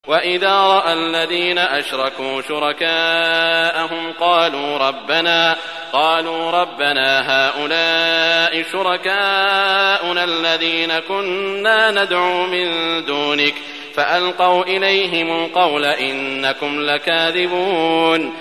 وإذا 0.07 0.61
رأى 0.61 0.93
الذين 0.93 1.57
أشركوا 1.57 2.41
شركاءهم 2.41 4.11
قالوا 4.19 4.77
ربنا 4.77 5.55
قالوا 5.93 6.51
ربنا 6.51 7.21
هؤلاء 7.31 8.63
شركاؤنا 8.71 10.23
الذين 10.23 10.99
كنا 10.99 11.91
ندعو 12.03 12.47
من 12.47 12.67
دونك 13.05 13.53
فألقوا 13.93 14.63
إليهم 14.63 15.45
القول 15.45 15.85
إنكم 15.85 16.79
لكاذبون 16.79 18.31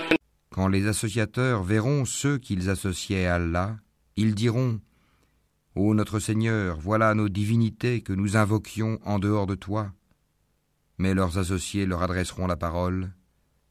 Quand 0.51 0.69
les 0.69 0.87
associateurs 0.87 1.65
verront 1.65 2.05
ceux 2.05 2.39
qu'ils 2.39 2.71
associaient 2.71 3.27
à 3.27 3.35
Allah, 3.37 3.71
ils 4.17 4.35
diront 4.35 4.79
Ô 5.76 5.94
notre 5.94 6.20
Seigneur, 6.20 6.78
voilà 6.80 7.14
nos 7.14 7.30
divinités 7.30 8.02
que 8.02 8.14
nous 8.14 8.36
invoquions 8.36 9.00
en 9.06 9.20
dehors 9.20 9.46
de 9.46 9.56
toi. 9.56 9.92
Mais 10.98 11.14
leurs 11.14 11.38
associés 11.38 11.86
leur 11.86 12.02
adresseront 12.02 12.48
la 12.48 12.58
parole. 12.58 13.12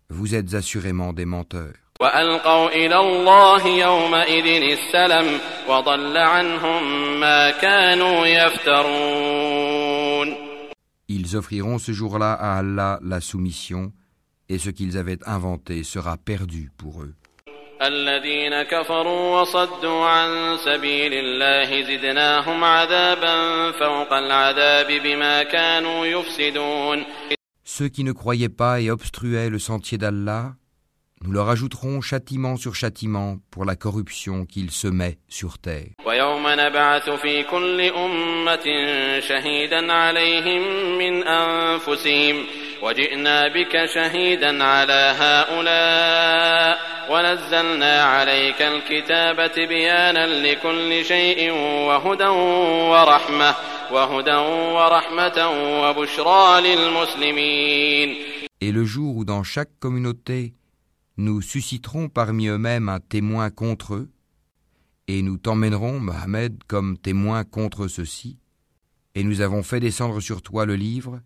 Vous 0.09 0.35
êtes 0.35 0.55
assurément 0.55 1.13
des 1.13 1.27
menteurs. 1.27 1.75
Ils 11.09 11.37
offriront 11.37 11.79
ce 11.79 11.93
jour-là 11.93 12.33
à 12.35 12.59
Allah 12.59 13.01
la 13.03 13.21
soumission, 13.21 13.93
et 14.49 14.59
ce 14.59 14.71
qu'ils 14.71 14.97
avaient 14.97 15.19
inventé 15.27 15.83
sera 15.83 16.17
perdu 16.17 16.71
pour 16.79 17.03
eux. 17.03 17.15
الذين 17.82 18.62
كفروا 18.64 19.42
وصدوا 19.42 20.06
عن 20.06 20.58
سبيل 20.58 21.14
الله 21.14 21.82
زدناهم 21.82 22.64
عذابا 22.64 23.72
فوق 23.72 24.14
العذاب 24.14 24.88
بما 25.04 25.44
كانوا 25.44 26.06
يفسدون 26.06 27.06
Ceux 27.66 27.88
qui 27.90 28.04
ne 28.04 28.12
croyaient 28.12 28.50
pas 28.50 28.82
et 28.82 28.92
obstruaient 28.92 29.50
le 29.50 29.58
sentier 29.58 29.98
d'Allah, 29.98 30.54
nous 31.24 31.32
leur 31.32 31.50
ajouterons 31.50 32.02
châtiment 32.02 32.58
sur 32.58 32.76
châtiment 32.76 33.38
pour 33.50 33.64
la 33.66 33.76
corruption 33.76 34.46
qu'ils 34.46 34.72
semaient 34.72 35.18
sur 35.30 35.58
terre. 35.58 35.92
ويوم 36.06 36.44
نبعث 36.48 37.10
في 37.10 37.44
كل 37.44 37.82
أمة 37.82 38.66
شهيدا 39.20 39.94
عليهم 39.94 40.62
من 40.98 41.24
أنفسهم 41.28 42.46
وجئنا 42.82 43.48
بك 43.48 43.86
شهيدا 43.86 44.64
على 44.64 45.16
هؤلاء 45.20 46.80
ونزلنا 47.10 48.04
عليك 48.04 48.62
الكتاب 48.62 49.52
تبيانا 49.52 50.28
لكل 50.28 51.06
شيء 51.06 51.52
وهدى 51.88 52.28
ورحمة 52.92 53.56
وهدى 53.92 54.36
ورحمة 54.76 55.50
وبشرى 55.82 56.62
للمسلمين 56.62 58.16
Et 58.62 58.72
le 58.72 58.86
jour 58.86 59.18
où 59.18 59.26
dans 59.26 59.44
chaque 59.44 59.78
communauté 59.80 60.54
nous 61.18 61.42
susciterons 61.42 62.10
parmi 62.10 62.48
eux-mêmes 62.48 62.90
un 62.90 63.00
témoin 63.00 63.50
contre 63.50 63.96
eux, 63.96 64.10
et 65.08 65.22
nous 65.22 65.38
t'emmènerons, 65.38 66.00
Mohammed, 66.00 66.64
comme 66.68 66.98
témoin 66.98 67.44
contre 67.44 67.88
ceux-ci, 67.88 68.40
et 69.16 69.24
nous 69.24 69.42
avons 69.42 69.64
fait 69.64 69.80
descendre 69.80 70.20
sur 70.22 70.42
toi 70.42 70.66
le 70.66 70.76
livre, 70.76 71.20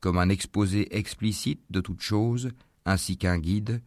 comme 0.00 0.18
un 0.18 0.28
exposé 0.28 0.96
explicite 0.96 1.62
de 1.70 1.80
toutes 1.80 2.02
choses, 2.02 2.50
ainsi 2.84 3.16
qu'un 3.16 3.38
guide, 3.38 3.80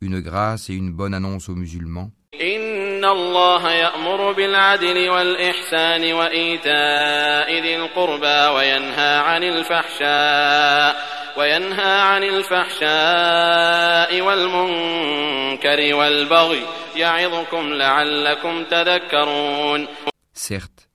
une 0.00 0.20
grâce 0.20 0.70
et 0.70 0.74
une 0.74 0.92
bonne 0.92 1.14
annonce 1.14 1.48
aux 1.48 1.56
musulmans. 1.56 2.10
إن 2.34 3.04
الله 3.04 3.70
يأمر 3.70 4.32
بالعدل 4.32 5.08
والإحسان 5.10 6.12
وإيتاء 6.12 7.62
ذي 7.62 7.76
القربى 7.76 8.56
وينهى 8.56 9.18
عن 9.18 9.42
الفحشاء 9.42 10.96
وينهى 11.38 12.00
عن 12.00 12.22
الفحشاء 12.22 14.20
والمنكر 14.20 15.94
والبغي 15.94 16.62
يعظكم 16.96 17.72
لعلكم 17.72 18.64
تذكرون 18.64 19.86
Certes, 20.34 20.88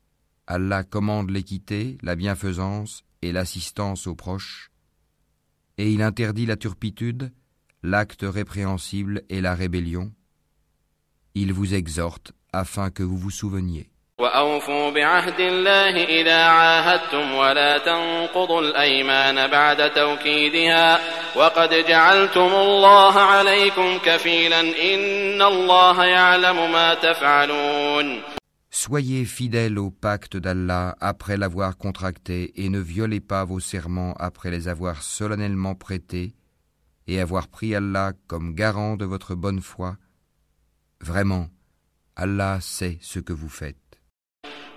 Allah 0.47 0.83
commande 0.83 1.29
l'équité, 1.31 1.97
la 2.03 2.15
bienfaisance 2.15 3.02
et 3.23 3.31
l'assistance 3.31 4.07
aux 4.07 4.15
proches, 4.15 4.71
et 5.77 5.91
il 5.91 6.01
interdit 6.01 6.45
la 6.45 6.57
turpitude, 6.57 7.31
l'acte 7.83 8.23
répréhensible 8.23 9.23
et 9.29 9.41
la 9.41 9.55
rébellion. 9.55 10.11
Il 11.35 11.53
vous 11.53 11.73
exhorte 11.73 12.33
afin 12.51 12.89
que 12.89 13.03
vous 13.03 13.17
vous 13.17 13.31
souveniez. 13.31 13.89
وأوفوا 14.19 14.89
بعهد 14.89 15.39
الله 15.39 16.03
إذا 16.03 16.43
عاهدتم 16.43 17.35
ولا 17.35 17.77
تنقضوا 17.77 18.61
الأيمان 18.61 19.47
بعد 19.47 19.93
توكيدها 19.93 20.99
وقد 21.35 21.73
جعلتم 21.73 22.51
الله 22.55 23.19
عليكم 23.19 23.97
كفيلا 23.97 24.59
إن 24.59 25.41
الله 25.41 26.05
يعلم 26.05 26.71
ما 26.71 26.93
تفعلون 26.93 28.21
Soyez 28.83 29.25
fidèles 29.25 29.79
au 29.79 29.89
pacte 29.89 30.37
d'Allah 30.37 30.95
après 30.99 31.37
l'avoir 31.37 31.77
contracté 31.77 32.51
et 32.63 32.69
ne 32.69 32.79
violez 32.79 33.19
pas 33.19 33.43
vos 33.43 33.59
serments 33.59 34.13
après 34.19 34.51
les 34.51 34.67
avoir 34.67 35.01
solennellement 35.01 35.75
prêtés 35.75 36.35
et 37.07 37.19
avoir 37.19 37.47
pris 37.47 37.73
Allah 37.73 38.13
comme 38.27 38.53
garant 38.53 38.95
de 38.95 39.05
votre 39.05 39.33
bonne 39.35 39.61
foi. 39.61 39.97
Vraiment, 41.01 41.47
Allah 42.15 42.59
sait 42.61 42.97
ce 43.01 43.19
que 43.19 43.33
vous 43.33 43.49
faites. 43.49 43.89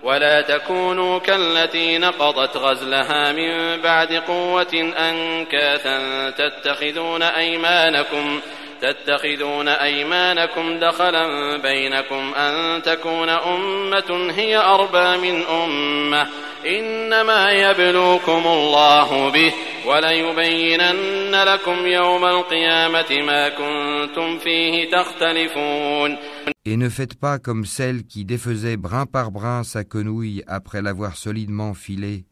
ولا 0.03 0.41
تكونوا 0.41 1.19
كالتي 1.19 1.97
نقضت 1.97 2.57
غزلها 2.57 3.31
من 3.31 3.81
بعد 3.81 4.13
قوة 4.13 4.93
أنكاثا 4.97 6.29
تتخذون 6.29 7.21
أيمانكم 7.21 8.39
تتخذون 8.81 9.67
أيمانكم 9.67 10.79
دخلا 10.79 11.57
بينكم 11.57 12.33
أن 12.33 12.81
تكون 12.81 13.29
أمة 13.29 14.31
هي 14.31 14.57
أربى 14.57 15.17
من 15.17 15.43
أمة 15.43 16.27
إنما 16.65 17.51
يبلوكم 17.51 18.43
الله 18.45 19.29
به 19.29 19.53
وليبينن 19.85 21.35
لكم 21.35 21.87
يوم 21.87 22.25
القيامة 22.25 23.21
ما 23.25 23.49
كنتم 23.49 24.37
فيه 24.37 24.91
تختلفون 24.91 26.17
Et 26.65 26.77
ne 26.77 26.87
faites 26.87 27.15
pas 27.15 27.39
comme 27.39 27.65
celle 27.65 28.05
qui 28.05 28.23
défaisait 28.23 28.77
brin 28.77 29.05
par 29.05 29.31
brin 29.31 29.63
sa 29.63 29.83
quenouille 29.83 30.43
après 30.47 30.81
l'avoir 30.81 31.17
solidement 31.17 31.73
filée, 31.73 32.25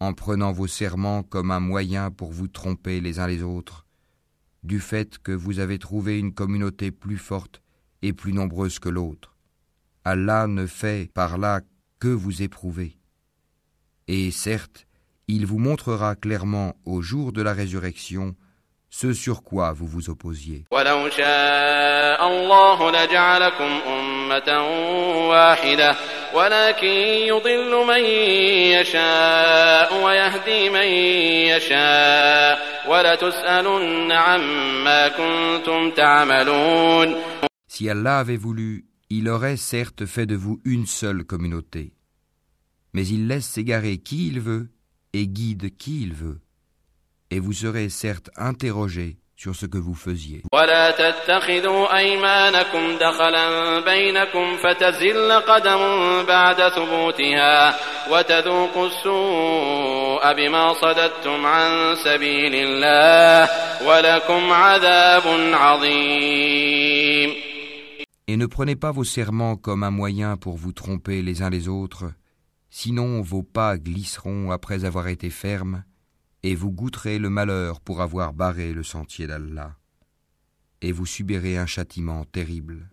en 0.00 0.12
prenant 0.14 0.50
vos 0.50 0.66
serments 0.66 1.22
comme 1.22 1.52
un 1.52 1.60
moyen 1.60 2.10
pour 2.10 2.32
vous 2.32 2.48
tromper 2.48 3.00
les 3.00 3.20
uns 3.20 3.28
les 3.28 3.44
autres, 3.44 3.86
du 4.63 4.79
fait 4.79 5.17
que 5.19 5.31
vous 5.31 5.59
avez 5.59 5.79
trouvé 5.79 6.19
une 6.19 6.33
communauté 6.33 6.91
plus 6.91 7.17
forte 7.17 7.61
et 8.01 8.13
plus 8.13 8.33
nombreuse 8.33 8.79
que 8.79 8.89
l'autre. 8.89 9.35
Allah 10.03 10.47
ne 10.47 10.65
fait 10.65 11.11
par 11.13 11.37
là 11.37 11.61
que 11.99 12.07
vous 12.07 12.41
éprouver. 12.41 12.97
Et 14.07 14.31
certes, 14.31 14.87
il 15.27 15.45
vous 15.45 15.59
montrera 15.59 16.15
clairement 16.15 16.75
au 16.85 17.01
jour 17.01 17.31
de 17.31 17.41
la 17.41 17.53
résurrection 17.53 18.35
ce 18.91 19.13
sur 19.13 19.41
quoi 19.41 19.71
vous 19.71 19.87
vous 19.87 20.09
opposiez. 20.09 20.65
Si 37.67 37.89
Allah 37.89 38.19
avait 38.19 38.37
voulu, 38.37 38.85
il 39.09 39.29
aurait 39.29 39.57
certes 39.57 40.05
fait 40.05 40.25
de 40.25 40.35
vous 40.35 40.59
une 40.65 40.85
seule 40.85 41.23
communauté. 41.23 41.93
Mais 42.93 43.07
il 43.07 43.27
laisse 43.27 43.45
s'égarer 43.45 43.97
qui 43.99 44.27
il 44.27 44.41
veut 44.41 44.69
et 45.13 45.27
guide 45.27 45.75
qui 45.77 46.01
il 46.01 46.13
veut 46.13 46.41
et 47.31 47.39
vous 47.39 47.53
serez 47.53 47.89
certes 47.89 48.29
interrogés 48.35 49.17
sur 49.35 49.55
ce 49.55 49.65
que 49.65 49.79
vous 49.79 49.95
faisiez. 49.95 50.43
Et 68.27 68.37
ne 68.37 68.45
prenez 68.45 68.75
pas 68.75 68.91
vos 68.91 69.03
serments 69.03 69.55
comme 69.55 69.83
un 69.83 69.89
moyen 69.89 70.37
pour 70.37 70.55
vous 70.55 70.71
tromper 70.71 71.23
les 71.23 71.41
uns 71.41 71.49
les 71.49 71.67
autres, 71.67 72.11
sinon 72.69 73.21
vos 73.21 73.41
pas 73.41 73.77
glisseront 73.77 74.51
après 74.51 74.85
avoir 74.85 75.07
été 75.07 75.31
fermes, 75.31 75.83
et 76.43 76.55
vous 76.55 76.71
goûterez 76.71 77.19
le 77.19 77.29
malheur 77.29 77.81
pour 77.81 78.01
avoir 78.01 78.33
barré 78.33 78.73
le 78.73 78.83
sentier 78.83 79.27
d'Allah, 79.27 79.75
et 80.81 80.91
vous 80.91 81.05
subirez 81.05 81.57
un 81.57 81.67
châtiment 81.67 82.25
terrible. 82.25 82.89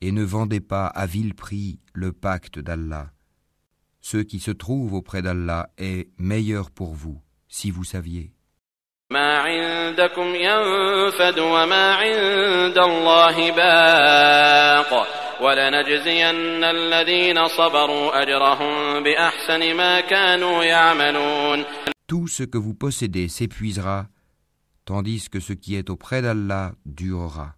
Et 0.00 0.12
ne 0.12 0.24
vendez 0.24 0.60
pas 0.60 0.86
à 0.86 1.06
vil 1.06 1.34
prix 1.34 1.78
le 1.92 2.12
pacte 2.12 2.58
d'Allah. 2.58 3.10
Ce 4.00 4.18
qui 4.18 4.40
se 4.40 4.50
trouve 4.50 4.94
auprès 4.94 5.22
d'Allah 5.22 5.70
est 5.78 6.10
meilleur 6.18 6.70
pour 6.70 6.94
vous, 6.94 7.20
si 7.48 7.70
vous 7.70 7.84
saviez. 7.84 8.35
ما 9.11 9.37
عندكم 9.37 10.35
ينفد 10.35 11.39
وما 11.39 11.93
عند 11.93 12.77
الله 12.77 13.51
باق 13.51 15.07
ولنجزين 15.41 16.63
الذين 16.63 17.47
صبروا 17.47 18.21
أجرهم 18.21 19.03
بأحسن 19.03 19.75
ما 19.75 20.01
كانوا 20.01 20.63
يعملون 20.63 21.65
Tout 22.07 22.27
ce 22.27 22.43
que 22.43 22.57
vous 22.57 22.73
possédez 22.73 23.27
s'épuisera, 23.29 24.07
tandis 24.85 25.29
que 25.29 25.39
ce 25.39 25.53
qui 25.53 25.75
est 25.75 25.89
auprès 25.89 26.21
d'Allah 26.21 26.73
durera. 26.85 27.55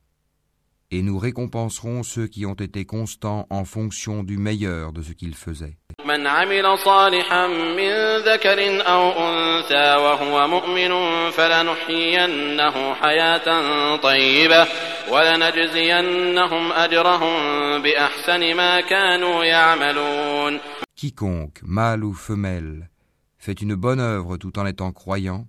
Et 0.91 1.01
nous 1.01 1.17
récompenserons 1.17 2.03
ceux 2.03 2.27
qui 2.27 2.45
ont 2.45 2.53
été 2.53 2.85
constants 2.85 3.47
en 3.49 3.65
fonction 3.65 4.23
du 4.23 4.37
meilleur 4.37 4.93
de 4.93 5.01
ce 5.01 5.13
qu'ils 5.13 5.33
faisaient. 5.35 5.77
من 6.07 6.27
عمل 6.27 6.77
صالحا 6.77 7.47
من 7.47 8.17
ذكر 8.17 8.87
أو 8.87 9.11
أنثى 9.11 9.95
وهو 9.95 10.47
مؤمن 10.47 10.91
فلنحيينه 11.31 12.93
حياة 12.93 13.95
طيبة 13.95 14.67
ولنجزينهم 15.11 16.71
أجرهم 16.71 17.35
بأحسن 17.81 18.55
ما 18.55 18.81
كانوا 18.81 19.43
يعملون 19.45 20.59
Quiconque, 20.95 21.59
mâle 21.63 22.05
ou 22.05 22.13
femelle, 22.13 22.89
fait 23.37 23.61
une 23.61 23.75
bonne 23.75 23.99
œuvre 23.99 24.37
tout 24.37 24.57
en 24.59 24.65
étant 24.65 24.91
croyant, 24.91 25.47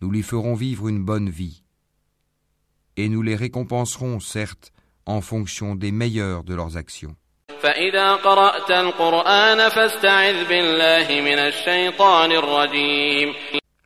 nous 0.00 0.10
lui 0.10 0.22
ferons 0.22 0.54
vivre 0.54 0.88
une 0.88 1.04
bonne 1.04 1.30
vie. 1.30 1.62
Et 2.96 3.08
nous 3.08 3.22
les 3.22 3.36
récompenserons, 3.36 4.20
certes, 4.20 4.72
en 5.06 5.20
fonction 5.22 5.74
des 5.74 5.90
meilleurs 5.90 6.44
de 6.44 6.54
leurs 6.54 6.76
actions. 6.76 7.16
فإذا 7.62 8.14
قرأت 8.14 8.70
القرآن 8.70 9.68
فاستعذ 9.68 10.48
بالله 10.48 11.20
من 11.20 11.38
الشيطان 11.38 12.32
الرجيم 12.32 13.34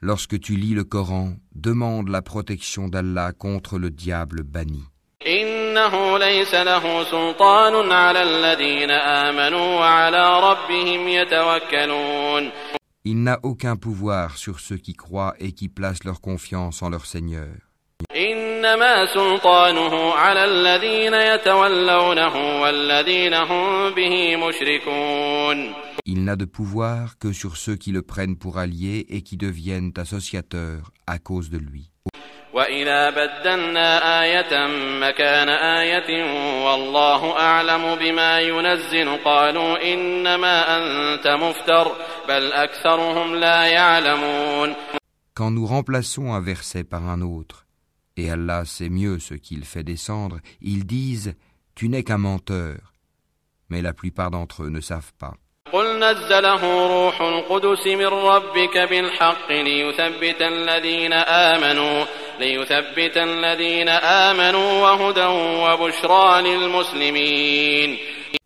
Lorsque 0.03 0.39
tu 0.39 0.57
lis 0.57 0.75
le 0.75 0.85
Coran, 0.85 1.37
demande 1.55 2.09
la 2.11 2.23
protection 2.23 2.89
d'Allah 2.89 3.33
contre 3.33 3.79
le 3.79 3.91
diable 3.91 4.43
banni. 4.43 4.85
إنه 5.27 6.19
ليس 6.19 6.55
له 6.55 7.05
سلطان 7.05 7.93
على 7.93 8.23
الذين 8.23 8.91
آمنوا 8.91 9.81
وعلى 9.81 10.41
ربهم 10.41 11.09
يتوكلون 11.09 12.51
Il 13.05 13.23
n'a 13.23 13.39
aucun 13.43 13.77
pouvoir 13.77 14.37
sur 14.37 14.59
ceux 14.59 14.79
qui 14.79 14.95
croient 14.95 15.35
et 15.39 15.53
qui 15.53 15.69
placent 15.69 16.05
leur 16.05 16.21
confiance 16.21 16.83
en 16.83 16.91
leur 16.91 17.07
Seigneur. 17.07 17.55
إنما 18.61 19.07
سلطانه 19.15 20.13
على 20.15 20.45
الذين 20.45 21.15
يتولونه 21.15 22.61
والذين 22.63 23.35
هم 23.35 23.91
به 23.95 24.37
مشركون 24.37 25.75
Il 26.09 26.25
n'a 26.25 26.37
de 26.37 26.45
pouvoir 26.45 27.19
que 27.19 27.33
sur 27.33 27.57
ceux 27.57 27.75
qui 27.77 27.91
le 27.91 28.03
prennent 28.03 28.37
pour 28.37 28.59
allié 28.59 29.07
et 29.09 29.23
qui 29.23 29.37
deviennent 29.37 29.93
associateurs 29.97 30.93
à 31.07 31.19
cause 31.19 31.51
de 31.51 31.59
lui. 31.59 31.91
وإذا 32.55 33.11
بدلنا 33.11 34.23
آية 34.23 34.67
مكان 35.01 35.49
آية 35.49 36.11
والله 36.65 37.39
أعلم 37.39 37.95
بما 37.95 38.41
ينزل 38.41 39.17
قالوا 39.25 39.93
إنما 39.95 40.57
أنت 40.79 41.27
مفتر 41.27 41.93
بل 42.29 42.53
أكثرهم 42.53 43.35
لا 43.35 43.65
يعلمون 43.67 44.75
Quand 45.35 45.51
nous 45.51 45.67
remplaçons 45.67 46.33
un 46.33 46.41
verset 46.41 46.83
par 46.85 47.03
un 47.11 47.21
autre, 47.21 47.60
et 48.22 48.30
Allah 48.30 48.66
sait 48.66 48.90
mieux 48.90 49.20
ce 49.20 49.34
qu'il 49.34 49.66
fait 49.66 49.84
descendre, 49.84 50.40
ils 50.62 50.86
disent 50.86 51.34
Tu 51.76 51.90
n'es 51.90 52.04
qu'un 52.04 52.20
menteur. 52.20 52.94
Mais 53.70 53.82
la 53.82 53.94
plupart 53.94 54.30
d'entre 54.30 54.64
eux 54.64 54.70
ne 54.70 54.82
savent 54.82 55.14
pas. 55.18 55.34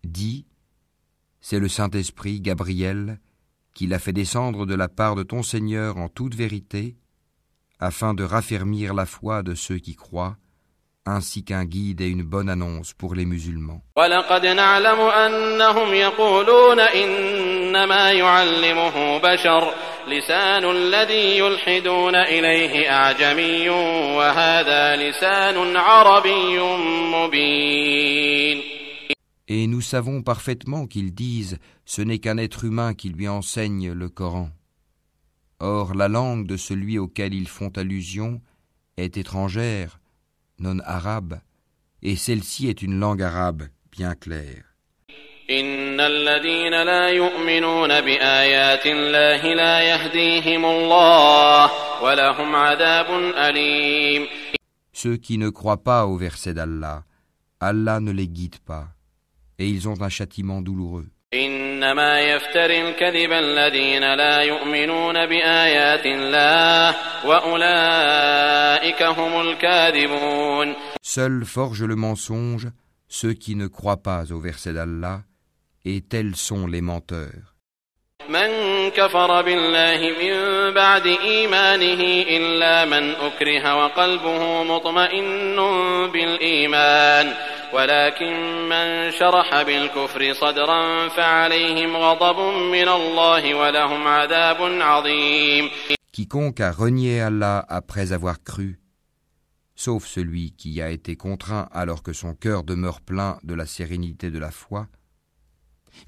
Dis, 0.04 0.46
c'est 1.40 1.58
le 1.58 1.68
Saint-Esprit, 1.68 2.40
Gabriel, 2.40 3.18
qui 3.74 3.86
l'a 3.86 3.98
fait 3.98 4.12
descendre 4.12 4.64
de 4.64 4.74
la 4.74 4.88
part 4.88 5.16
de 5.16 5.22
ton 5.22 5.42
Seigneur 5.42 5.98
en 5.98 6.08
toute 6.08 6.34
vérité 6.34 6.96
afin 7.80 8.14
de 8.14 8.24
raffermir 8.24 8.94
la 8.94 9.06
foi 9.06 9.42
de 9.42 9.54
ceux 9.54 9.78
qui 9.78 9.94
croient, 9.94 10.36
ainsi 11.04 11.44
qu'un 11.44 11.64
guide 11.64 12.00
et 12.00 12.08
une 12.08 12.22
bonne 12.22 12.48
annonce 12.48 12.92
pour 12.92 13.14
les 13.14 13.24
musulmans. 13.24 13.82
Et 29.48 29.66
nous 29.68 29.80
savons 29.80 30.22
parfaitement 30.22 30.86
qu'ils 30.86 31.14
disent, 31.14 31.58
ce 31.84 32.02
n'est 32.02 32.18
qu'un 32.18 32.36
être 32.36 32.64
humain 32.64 32.94
qui 32.94 33.10
lui 33.10 33.28
enseigne 33.28 33.92
le 33.92 34.08
Coran. 34.08 34.50
Or 35.58 35.94
la 35.94 36.08
langue 36.08 36.46
de 36.46 36.56
celui 36.56 36.98
auquel 36.98 37.32
ils 37.32 37.48
font 37.48 37.70
allusion 37.76 38.42
est 38.96 39.16
étrangère, 39.16 40.00
non 40.58 40.78
arabe, 40.84 41.40
et 42.02 42.16
celle-ci 42.16 42.68
est 42.68 42.82
une 42.82 42.98
langue 42.98 43.22
arabe 43.22 43.64
bien 43.90 44.14
claire. 44.14 44.64
Ceux 54.92 55.16
qui 55.16 55.38
ne 55.38 55.48
croient 55.50 55.84
pas 55.84 56.06
au 56.06 56.16
verset 56.16 56.52
d'Allah, 56.54 57.04
Allah 57.60 58.00
ne 58.00 58.10
les 58.10 58.28
guide 58.28 58.58
pas, 58.58 58.88
et 59.58 59.68
ils 59.68 59.88
ont 59.88 60.02
un 60.02 60.08
châtiment 60.08 60.60
douloureux. 60.60 61.06
إنما 61.81 62.19
يفتري 62.21 62.89
الكذب 62.89 63.31
الذين 63.31 64.13
لا 64.13 64.41
يؤمنون 64.41 65.25
بآيات 65.25 66.05
الله 66.05 66.95
وأولئك 67.25 69.03
هم 69.03 69.41
الكاذبون 69.41 70.75
Seuls 71.03 71.45
forgent 71.45 71.87
le 71.87 71.95
mensonge 71.95 72.67
ceux 73.07 73.33
qui 73.33 73.55
ne 73.55 73.67
croient 73.67 74.03
pas 74.03 74.31
au 74.31 74.39
verset 74.39 74.73
d'Allah, 74.73 75.23
et 75.83 76.01
tels 76.01 76.35
sont 76.35 76.65
les 76.67 76.81
menteurs. 76.81 77.54
من 78.28 78.90
كفر 78.90 79.42
بالله 79.42 80.00
من 80.22 80.34
بعد 80.74 81.06
إيمانه 81.06 82.02
إلا 82.36 82.84
من 82.84 83.10
أكره 83.10 83.84
وقلبه 83.84 84.64
مطمئن 84.64 85.56
بالإيمان 86.12 87.34
ولكن 87.74 88.68
من 88.68 89.10
شرح 89.10 89.62
بالكفر 89.62 90.32
صدرا 90.32 91.08
فعليهم 91.08 91.96
غضب 91.96 92.38
من 92.54 92.88
الله 92.88 93.54
ولهم 93.54 94.08
عذاب 94.08 94.56
عظيم 94.82 95.70
Quiconque 96.12 96.60
a 96.60 96.72
renié 96.72 97.20
Allah 97.20 97.62
après 97.68 98.14
avoir 98.14 98.42
cru, 98.42 98.80
sauf 99.74 100.06
celui 100.06 100.52
qui 100.52 100.80
a 100.80 100.88
été 100.88 101.14
contraint 101.14 101.68
alors 101.72 102.02
que 102.02 102.14
son 102.14 102.32
cœur 102.34 102.64
demeure 102.64 103.02
plein 103.02 103.38
de 103.44 103.54
la 103.54 103.66
sérénité 103.66 104.30
de 104.30 104.38
la 104.38 104.50
foi, 104.50 104.88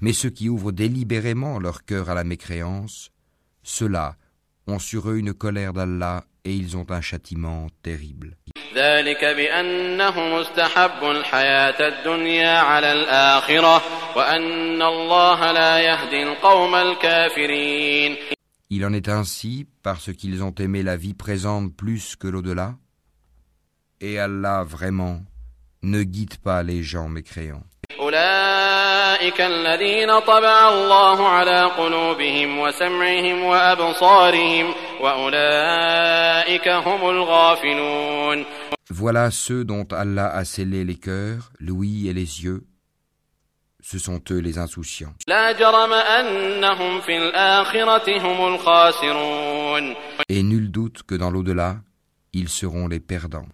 Mais 0.01 0.13
ceux 0.13 0.29
qui 0.29 0.49
ouvrent 0.49 0.71
délibérément 0.71 1.59
leur 1.59 1.85
cœur 1.85 2.09
à 2.09 2.13
la 2.13 2.23
mécréance, 2.23 3.11
ceux-là 3.63 4.15
ont 4.67 4.79
sur 4.79 5.09
eux 5.09 5.17
une 5.17 5.33
colère 5.33 5.73
d'Allah 5.73 6.25
et 6.45 6.55
ils 6.55 6.77
ont 6.77 6.89
un 6.89 7.01
châtiment 7.01 7.67
terrible. 7.83 8.37
Il 18.69 18.85
en 18.85 18.93
est 18.93 19.09
ainsi 19.09 19.67
parce 19.83 20.13
qu'ils 20.13 20.43
ont 20.43 20.53
aimé 20.55 20.83
la 20.83 20.95
vie 20.95 21.15
présente 21.15 21.75
plus 21.75 22.15
que 22.15 22.27
l'au-delà, 22.27 22.75
et 23.99 24.19
Allah 24.19 24.63
vraiment 24.63 25.21
ne 25.81 26.03
guide 26.03 26.37
pas 26.37 26.63
les 26.63 26.83
gens 26.83 27.09
mécréants. 27.09 27.63
أولئك 29.18 29.40
الذين 29.40 30.18
طبع 30.18 30.68
الله 30.68 31.28
على 31.28 31.64
قلوبهم 31.64 32.58
وسمعهم 32.58 33.44
وأبصارهم 33.44 34.74
وأولئك 35.00 36.68
هم 36.68 37.10
الغافلون 37.10 38.44
Voilà 38.90 39.30
ceux 39.30 39.64
dont 39.64 39.88
Allah 39.90 40.28
a 40.40 40.44
scellé 40.44 40.84
les 40.84 40.96
cœurs, 40.96 41.50
l'ouïe 41.58 42.08
et 42.08 42.12
les 42.12 42.44
yeux. 42.44 42.62
Ce 43.82 43.98
sont 43.98 44.20
eux 44.30 44.38
les 44.38 44.58
insouciants. 44.58 45.14
لا 45.28 45.52
جرم 45.52 45.92
أنهم 45.92 47.00
في 47.00 47.16
الآخرة 47.16 48.18
هم 48.18 48.54
الخاسرون 48.54 49.94
Et 50.28 50.42
nul 50.42 50.70
doute 50.70 51.02
que 51.02 51.14
dans 51.16 51.30
l'au-delà, 51.30 51.76
ils 52.32 52.48
seront 52.48 52.86
les 52.88 53.00
perdants. 53.00 53.48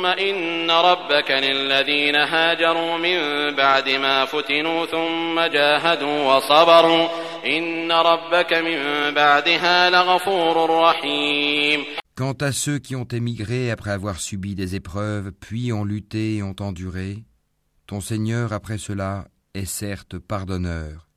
ثم 0.00 0.06
إن 0.06 0.70
ربك 0.70 1.30
للذين 1.30 2.14
هاجروا 2.14 2.98
من 2.98 3.18
بعد 3.56 3.88
ما 3.88 4.24
فتنوا 4.24 4.86
ثم 4.86 5.40
جاهدوا 5.52 6.34
وصبروا 6.34 7.08
إن 7.46 7.92
ربك 7.92 8.52
من 8.52 8.78
بعدها 9.14 9.90
لغفور 9.90 10.70
رحيم 10.70 11.84
Quant 12.18 12.38
à 12.40 12.50
ceux 12.52 12.78
qui 12.78 12.96
ont 12.96 13.08
émigré 13.12 13.70
après 13.70 13.90
avoir 13.90 14.20
subi 14.20 14.54
des 14.54 14.74
épreuves, 14.74 15.32
puis 15.32 15.70
ont 15.74 15.84
lutté 15.84 16.36
et 16.36 16.42
ont 16.42 16.56
enduré, 16.60 17.24
ton 17.86 18.00
Seigneur 18.00 18.54
après 18.54 18.78
cela 18.78 19.26
est 19.52 19.66
certes 19.66 20.16
pardonneur 20.18 21.08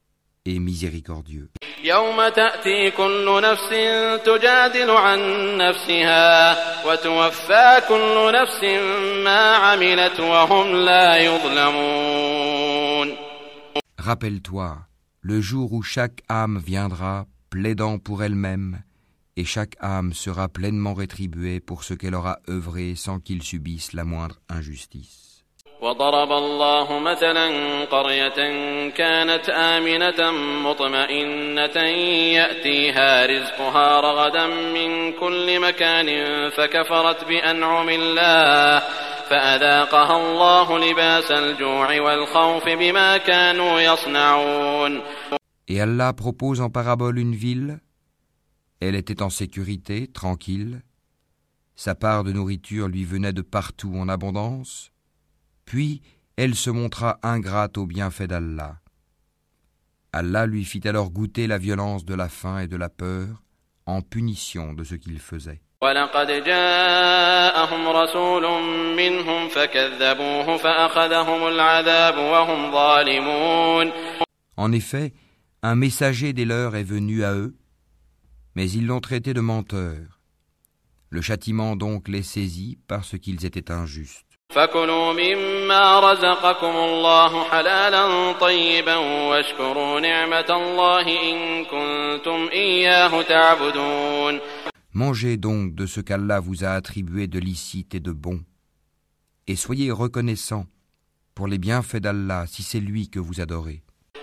et 0.45 0.59
miséricordieux. 0.59 1.49
يوم 1.84 2.30
تأتي 2.30 2.91
كل 2.91 3.41
نفس 3.43 3.69
تجادل 4.25 4.91
عن 4.91 5.19
نفسها 5.57 6.55
وتوفى 6.86 7.82
كل 7.88 8.32
نفس 8.34 8.63
ما 9.23 9.55
عملت 9.55 10.19
وهم 10.19 10.75
لا 10.75 11.17
يظلمون 11.17 13.15
Rappelle-toi, 13.97 14.77
le 15.21 15.41
jour 15.41 15.73
où 15.73 15.82
chaque 15.84 16.23
âme 16.30 16.57
viendra 16.57 17.25
plaidant 17.49 17.99
pour 17.99 18.23
elle-même, 18.23 18.82
et 19.36 19.45
chaque 19.45 19.75
âme 19.82 20.13
sera 20.13 20.47
pleinement 20.47 20.93
rétribuée 20.93 21.59
pour 21.59 21.84
ce 21.84 21.93
qu'elle 21.93 22.15
aura 22.15 22.39
œuvré 22.49 22.95
sans 22.95 23.19
qu'il 23.19 23.43
subisse 23.43 23.93
la 23.93 24.03
moindre 24.03 24.39
injustice. 24.49 25.22
وضرب 25.80 26.32
الله 26.32 26.98
مثلا 26.98 27.46
قرية 27.84 28.38
كانت 28.88 29.48
آمنة 29.48 30.30
مطمئنة 30.70 31.78
يأتيها 32.38 33.26
رزقها 33.26 34.00
رغدا 34.00 34.46
من 34.46 35.12
كل 35.12 35.60
مكان 35.60 36.08
فكفرت 36.50 37.24
بأنعم 37.24 37.88
الله 37.88 38.82
فأذاقها 39.30 40.16
الله 40.16 40.78
لباس 40.78 41.30
الجوع 41.30 42.00
والخوف 42.00 42.68
بما 42.68 43.16
كانوا 43.16 43.80
يصنعون 43.80 45.02
Et 45.66 45.80
Allah 45.80 46.12
propose 46.12 46.60
en 46.60 46.68
parabole 46.68 47.18
une 47.18 47.34
ville. 47.34 47.80
Elle 48.80 48.94
était 48.94 49.22
en 49.22 49.30
sécurité, 49.30 50.08
tranquille. 50.08 50.82
Sa 51.74 51.94
part 51.94 52.22
de 52.22 52.32
nourriture 52.32 52.86
lui 52.86 53.04
venait 53.04 53.32
de 53.32 53.40
partout 53.40 53.94
en 53.96 54.10
abondance. 54.10 54.93
Puis 55.64 56.02
elle 56.36 56.54
se 56.54 56.70
montra 56.70 57.18
ingrate 57.22 57.78
au 57.78 57.86
bienfait 57.86 58.26
d'Allah. 58.26 58.76
Allah 60.12 60.46
lui 60.46 60.64
fit 60.64 60.86
alors 60.86 61.10
goûter 61.10 61.46
la 61.46 61.58
violence 61.58 62.04
de 62.04 62.14
la 62.14 62.28
faim 62.28 62.60
et 62.60 62.68
de 62.68 62.76
la 62.76 62.88
peur 62.88 63.42
en 63.86 64.00
punition 64.00 64.72
de 64.72 64.84
ce 64.84 64.94
qu'il 64.94 65.18
faisait. 65.18 65.60
En 74.56 74.72
effet, 74.72 75.12
un 75.62 75.74
messager 75.74 76.32
des 76.32 76.44
leurs 76.44 76.76
est 76.76 76.84
venu 76.84 77.24
à 77.24 77.34
eux, 77.34 77.56
mais 78.54 78.70
ils 78.70 78.86
l'ont 78.86 79.00
traité 79.00 79.34
de 79.34 79.40
menteur. 79.40 80.20
Le 81.10 81.20
châtiment 81.20 81.76
donc 81.76 82.08
les 82.08 82.22
saisit 82.22 82.78
parce 82.86 83.18
qu'ils 83.18 83.44
étaient 83.44 83.70
injustes. 83.70 84.34
فكلوا 84.55 85.13
مما 85.13 85.99
رزقكم 85.99 86.75
الله 86.75 87.43
حلالا 87.43 88.32
طيبا 88.32 88.95
واشكروا 88.95 89.99
نعمة 89.99 90.49
الله 90.49 91.32
إن 91.32 91.65
كنتم 91.65 92.49
إياه 92.51 93.21
تعبدون 93.21 94.39
Mangez 94.91 95.38
donc 95.38 95.75
de 95.75 95.86
ce 95.86 96.01
qu'Allah 96.01 96.39
vous 96.39 96.63
a 96.65 96.69
attribué 96.69 97.27
de 97.27 97.38
licite 97.38 97.93
et 97.93 97.99
de 97.99 98.11
bon, 98.11 98.39
et 99.47 99.55
soyez 99.55 99.91
reconnaissants 99.91 100.65
pour 101.36 101.47
les 101.47 101.59
bienfaits 101.59 101.97
d'Allah 101.97 102.45
si 102.47 102.63
c'est 102.63 102.80
lui 102.80 103.07
que 103.09 103.19
vous 103.19 103.39
adorez. 103.39 103.82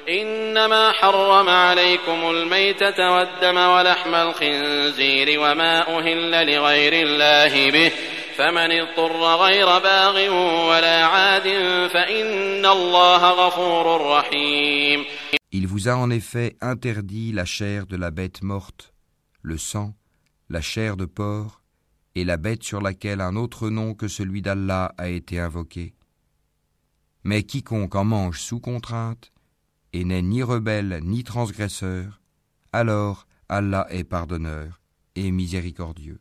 إنما 0.09 0.93
حرم 0.93 1.49
عليكم 1.49 2.31
الميتة 2.31 3.11
والدم 3.11 3.57
ولحم 3.57 4.15
الخنزير 4.15 5.41
وما 5.41 5.99
أهل 5.99 6.55
لغير 6.55 6.93
الله 6.93 7.71
به 7.71 7.93
فمن 8.37 8.71
اضطر 8.71 9.37
غير 9.37 9.67
باغ 9.67 10.17
ولا 10.69 11.05
عاد 11.05 11.49
فإن 11.89 12.67
الله 12.67 13.31
غفور 13.31 14.17
رحيم 14.19 15.05
Il 15.53 15.67
vous 15.67 15.89
a 15.89 15.97
en 15.97 16.11
effet 16.11 16.57
interdit 16.61 17.33
la 17.33 17.45
chair 17.45 17.87
de 17.87 17.97
la 17.97 18.11
bête 18.11 18.43
morte, 18.43 18.93
le 19.43 19.57
sang, 19.57 19.95
la 20.51 20.61
chair 20.61 20.97
de 20.97 21.07
porc, 21.07 21.63
et 22.15 22.25
la 22.25 22.37
bête 22.37 22.63
sur 22.63 22.81
laquelle 22.81 23.21
un 23.21 23.37
autre 23.37 23.71
nom 23.71 23.95
que 23.95 24.09
celui 24.09 24.43
d'Allah 24.43 24.93
a 24.99 25.09
été 25.09 25.39
invoqué. 25.39 25.95
Mais 27.25 27.43
quiconque 27.43 27.95
en 27.95 28.05
mange 28.05 28.41
sous 28.41 28.61
contrainte, 28.61 29.33
et 29.93 30.05
n'est 30.05 30.23
ni 30.23 30.43
rebelle 30.43 31.01
ni 31.03 31.25
transgresseur, 31.25 32.21
alors 32.73 33.27
Allah 33.49 33.87
est 33.91 34.05
pardonneur 34.05 34.81
et 35.15 35.31
miséricordieux. 35.31 36.21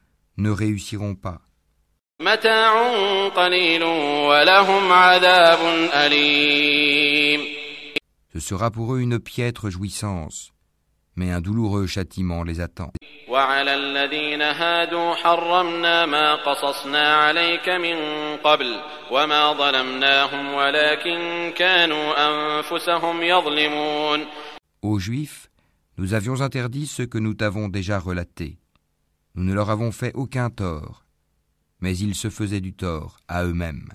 ne 0.41 0.49
réussiront 0.49 1.15
pas. 1.15 1.41
Ce 8.33 8.39
sera 8.39 8.71
pour 8.71 8.95
eux 8.95 8.99
une 8.99 9.19
piètre 9.19 9.69
jouissance, 9.69 10.51
mais 11.15 11.31
un 11.31 11.41
douloureux 11.41 11.87
châtiment 11.87 12.43
les 12.43 12.61
attend. 12.61 12.91
Aux 24.81 24.99
Juifs, 24.99 25.49
nous 25.97 26.13
avions 26.13 26.41
interdit 26.41 26.87
ce 26.87 27.03
que 27.03 27.17
nous 27.17 27.33
t'avons 27.33 27.67
déjà 27.67 27.99
relaté 27.99 28.60
nous 29.35 29.43
ne 29.43 29.53
leur 29.53 29.69
avons 29.69 29.91
fait 29.91 30.11
aucun 30.15 30.49
tort, 30.49 31.05
mais 31.79 31.97
ils 31.97 32.15
se 32.15 32.29
faisaient 32.29 32.61
du 32.61 32.73
tort 32.73 33.17
à 33.27 33.43
eux-mêmes. 33.43 33.89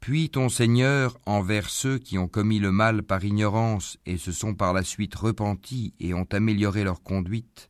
Puis 0.00 0.30
ton 0.30 0.48
Seigneur, 0.48 1.18
envers 1.26 1.68
ceux 1.68 1.98
qui 1.98 2.16
ont 2.16 2.28
commis 2.28 2.58
le 2.58 2.72
mal 2.72 3.02
par 3.02 3.24
ignorance 3.24 3.98
et 4.06 4.16
se 4.16 4.32
sont 4.32 4.54
par 4.54 4.72
la 4.72 4.82
suite 4.82 5.14
repentis 5.14 5.92
et 6.00 6.14
ont 6.14 6.26
amélioré 6.32 6.82
leur 6.82 7.02
conduite, 7.02 7.68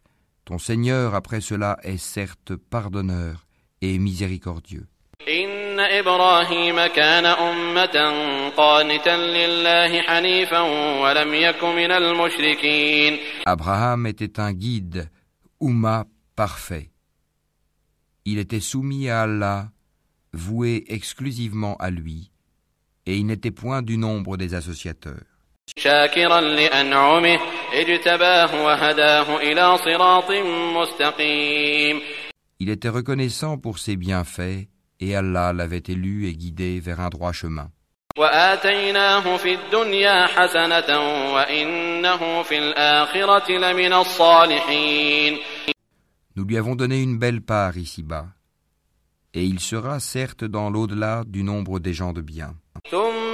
ton 0.49 0.57
Seigneur 0.57 1.15
après 1.15 1.43
cela 1.43 1.77
est 1.83 1.99
certes 1.99 2.57
pardonneur 2.57 3.47
et 3.83 3.99
miséricordieux. 3.99 4.87
Abraham 13.45 14.07
était 14.07 14.41
un 14.41 14.55
guide, 14.55 15.11
Ouma 15.61 16.07
parfait. 16.35 16.93
Il 18.25 18.39
était 18.39 18.61
soumis 18.61 19.11
à 19.11 19.25
Allah, 19.25 19.69
voué 20.33 20.83
exclusivement 20.89 21.77
à 21.77 21.91
lui, 21.91 22.31
et 23.05 23.19
il 23.19 23.27
n'était 23.27 23.51
point 23.51 23.83
du 23.83 23.99
nombre 23.99 24.39
des 24.39 24.55
associateurs. 24.55 25.28
شاكرا 25.78 26.42
لأنعمه 26.42 27.40
اجتباه 27.74 28.66
وهداه 28.66 29.38
إلى 29.38 29.78
صراط 29.78 30.32
مستقيم 30.76 32.02
Il 32.60 32.70
était 32.70 32.90
reconnaissant 32.90 33.58
pour 33.58 33.78
ses 33.80 33.96
bienfaits, 33.98 34.68
et 35.00 35.16
Allah 35.16 35.52
l'avait 35.52 35.84
élu 35.88 36.28
et 36.28 36.34
guidé 36.34 36.80
vers 36.80 37.00
un 37.02 37.10
droit 37.10 37.34
chemin. 37.34 37.70
وآتيناه 38.18 39.38
في 39.38 39.54
الدنيا 39.54 40.28
حسنة 40.28 40.90
وإنه 41.34 42.44
في 42.44 42.58
الآخرة 42.58 43.52
لمن 43.52 43.94
الصالحين 43.94 45.38
Nous 46.36 46.46
lui 46.46 46.58
avons 46.58 46.76
donné 46.76 47.02
une 47.02 47.18
belle 47.20 47.42
part 47.42 47.78
ici-bas, 47.78 48.28
et 49.34 49.44
il 49.44 49.60
sera 49.60 50.00
certes 50.00 50.44
dans 50.44 50.70
l'au-delà 50.70 51.24
du 51.26 51.44
nombre 51.44 51.80
des 51.80 51.94
gens 51.94 52.14
de 52.14 52.22
bien. 52.22 52.56
ثم 52.92 53.17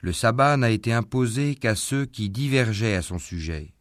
Le 0.00 0.12
sabbat 0.12 0.56
n'a 0.56 0.70
été 0.70 0.92
imposé 0.92 1.54
qu'à 1.54 1.74
ceux 1.74 2.06
qui 2.06 2.28
divergeaient 2.28 2.96
à 2.96 3.02
son 3.02 3.18
sujet. 3.18 3.72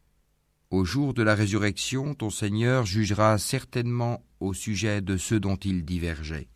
Au 0.72 0.86
jour 0.86 1.14
de 1.14 1.22
la 1.22 1.36
résurrection, 1.36 2.16
ton 2.16 2.30
Seigneur 2.30 2.86
jugera 2.86 3.38
certainement 3.38 4.24
au 4.40 4.54
sujet 4.54 5.02
de 5.02 5.18
ceux 5.18 5.40
dont 5.40 5.56
ils 5.56 5.86
divergeaient. 5.86 6.48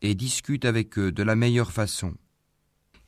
et 0.01 0.15
discute 0.15 0.65
avec 0.65 0.97
eux 0.97 1.11
de 1.11 1.23
la 1.23 1.35
meilleure 1.35 1.71
façon. 1.71 2.13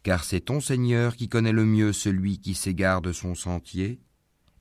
Car 0.03 0.23
c'est 0.23 0.41
ton 0.41 0.59
Seigneur 0.59 1.15
qui 1.15 1.29
connaît 1.29 1.51
le 1.51 1.65
mieux 1.65 1.93
celui 1.93 2.39
qui 2.39 2.53
s'égare 2.53 3.01
de 3.01 3.11
son 3.11 3.35
sentier, 3.35 3.99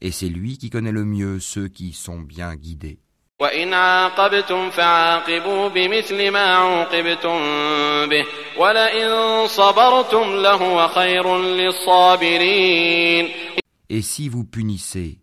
et 0.00 0.10
c'est 0.10 0.28
lui 0.28 0.58
qui 0.58 0.70
connaît 0.70 0.92
le 0.92 1.04
mieux 1.04 1.40
ceux 1.40 1.68
qui 1.68 1.92
sont 1.92 2.20
bien 2.20 2.54
guidés. 2.56 2.98
وإن 3.40 3.74
عاقبتم 3.74 4.70
فعاقبوا 4.70 5.68
بمثل 5.68 6.30
ما 6.30 6.56
عوقبتم 6.56 7.38
به 8.08 8.26
ولئن 8.58 9.46
صبرتم 9.46 10.36
لهو 10.36 10.88
خير 10.88 11.38
للصابرين 11.38 13.28
Et 13.88 14.02
si 14.02 14.28
vous 14.28 14.44
punissez, 14.44 15.18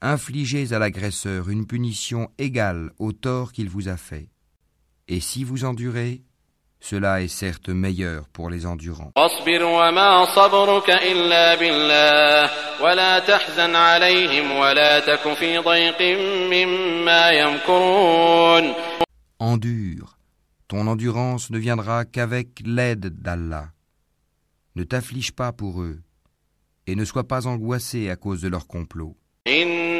infligez 0.00 0.72
à 0.72 0.78
l'agresseur 0.78 1.48
une 1.48 1.66
punition 1.66 2.30
égale 2.38 2.90
au 2.98 3.12
tort 3.12 3.52
qu'il 3.52 3.68
vous 3.68 3.88
a 3.88 3.96
fait. 3.96 4.28
Et 5.08 5.20
si 5.20 5.44
vous 5.44 5.64
endurez, 5.64 6.22
cela 6.80 7.20
est 7.20 7.28
certes 7.28 7.68
meilleur 7.68 8.26
pour 8.28 8.48
les 8.48 8.64
endurants. 8.64 9.12
Endure, 19.38 20.16
ton 20.68 20.86
endurance 20.86 21.50
ne 21.50 21.58
viendra 21.58 22.04
qu'avec 22.04 22.60
l'aide 22.64 23.20
d'Allah. 23.20 23.68
Ne 24.76 24.84
t'afflige 24.84 25.32
pas 25.32 25.52
pour 25.52 25.82
eux, 25.82 25.98
et 26.86 26.94
ne 26.94 27.04
sois 27.04 27.26
pas 27.26 27.46
angoissé 27.46 28.08
à 28.08 28.16
cause 28.16 28.40
de 28.40 28.48
leur 28.48 28.66
complot. 28.66 29.16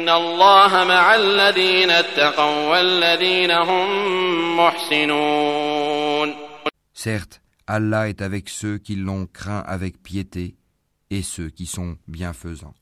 إن 0.06 0.08
الله 0.08 0.84
مع 0.84 1.14
الذين 1.14 1.90
اتقوا 1.90 2.68
والذين 2.70 3.50
هم 3.50 3.88
محسنون 4.56 6.34
Certes, 6.94 7.40
Allah 7.66 8.08
est 8.08 8.22
avec 8.22 8.48
ceux 8.48 8.78
qui 8.78 8.96
l'ont 8.96 9.26
craint 9.26 9.64
avec 9.66 10.02
piété 10.02 10.56
et 11.10 11.22
ceux 11.22 11.50
qui 11.50 11.66
sont 11.66 11.96
bienfaisants. 12.08 12.74